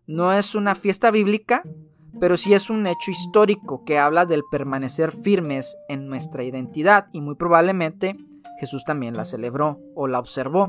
[0.08, 1.62] No es una fiesta bíblica,
[2.18, 7.20] pero sí es un hecho histórico que habla del permanecer firmes en nuestra identidad y
[7.20, 8.16] muy probablemente
[8.58, 10.68] Jesús también la celebró o la observó.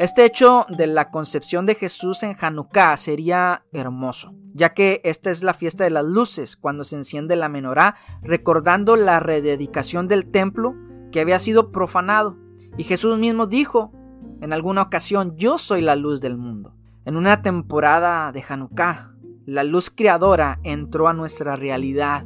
[0.00, 5.42] Este hecho de la concepción de Jesús en Hanukkah sería hermoso, ya que esta es
[5.42, 10.74] la fiesta de las luces, cuando se enciende la menorá, recordando la rededicación del templo
[11.12, 12.38] que había sido profanado.
[12.78, 13.92] Y Jesús mismo dijo
[14.40, 16.74] en alguna ocasión, yo soy la luz del mundo.
[17.04, 19.12] En una temporada de Hanukkah,
[19.44, 22.24] la luz creadora entró a nuestra realidad.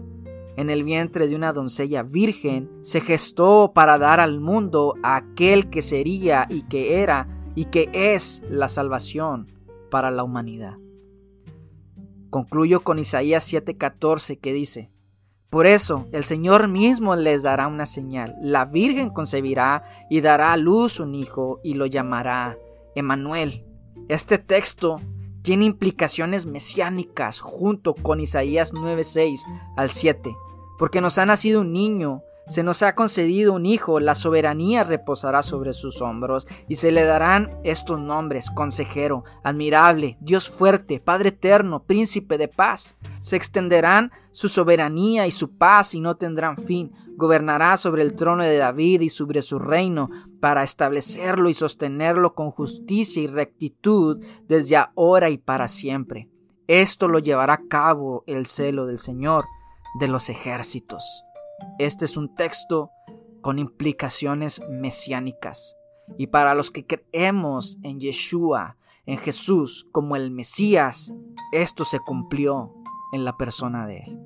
[0.56, 5.70] En el vientre de una doncella virgen se gestó para dar al mundo a aquel
[5.70, 9.52] que sería y que era y que es la salvación
[9.90, 10.76] para la humanidad.
[12.30, 14.90] Concluyo con Isaías 7:14 que dice,
[15.50, 20.56] Por eso el Señor mismo les dará una señal, la Virgen concebirá y dará a
[20.56, 22.58] luz un hijo y lo llamará
[22.96, 23.64] Emanuel.
[24.08, 25.00] Este texto
[25.42, 29.44] tiene implicaciones mesiánicas junto con Isaías 9:6
[29.76, 30.34] al 7,
[30.78, 35.42] porque nos ha nacido un niño, se nos ha concedido un hijo, la soberanía reposará
[35.42, 41.84] sobre sus hombros, y se le darán estos nombres, consejero, admirable, Dios fuerte, Padre eterno,
[41.84, 42.96] príncipe de paz.
[43.18, 46.92] Se extenderán su soberanía y su paz y no tendrán fin.
[47.16, 52.50] Gobernará sobre el trono de David y sobre su reino, para establecerlo y sostenerlo con
[52.50, 56.28] justicia y rectitud desde ahora y para siempre.
[56.66, 59.46] Esto lo llevará a cabo el celo del Señor
[59.98, 61.23] de los ejércitos.
[61.78, 62.90] Este es un texto
[63.40, 65.76] con implicaciones mesiánicas.
[66.18, 68.76] Y para los que creemos en Yeshua,
[69.06, 71.12] en Jesús como el Mesías,
[71.52, 72.74] esto se cumplió
[73.12, 74.18] en la persona de Él.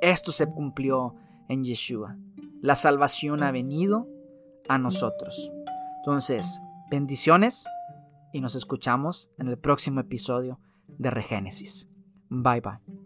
[0.00, 1.14] Esto se cumplió
[1.48, 2.16] en Yeshua.
[2.60, 4.08] La salvación ha venido
[4.68, 5.52] a nosotros.
[5.98, 6.60] Entonces,
[6.90, 7.64] bendiciones
[8.32, 10.58] y nos escuchamos en el próximo episodio
[10.88, 11.88] de Regénesis.
[12.28, 13.03] Bye bye.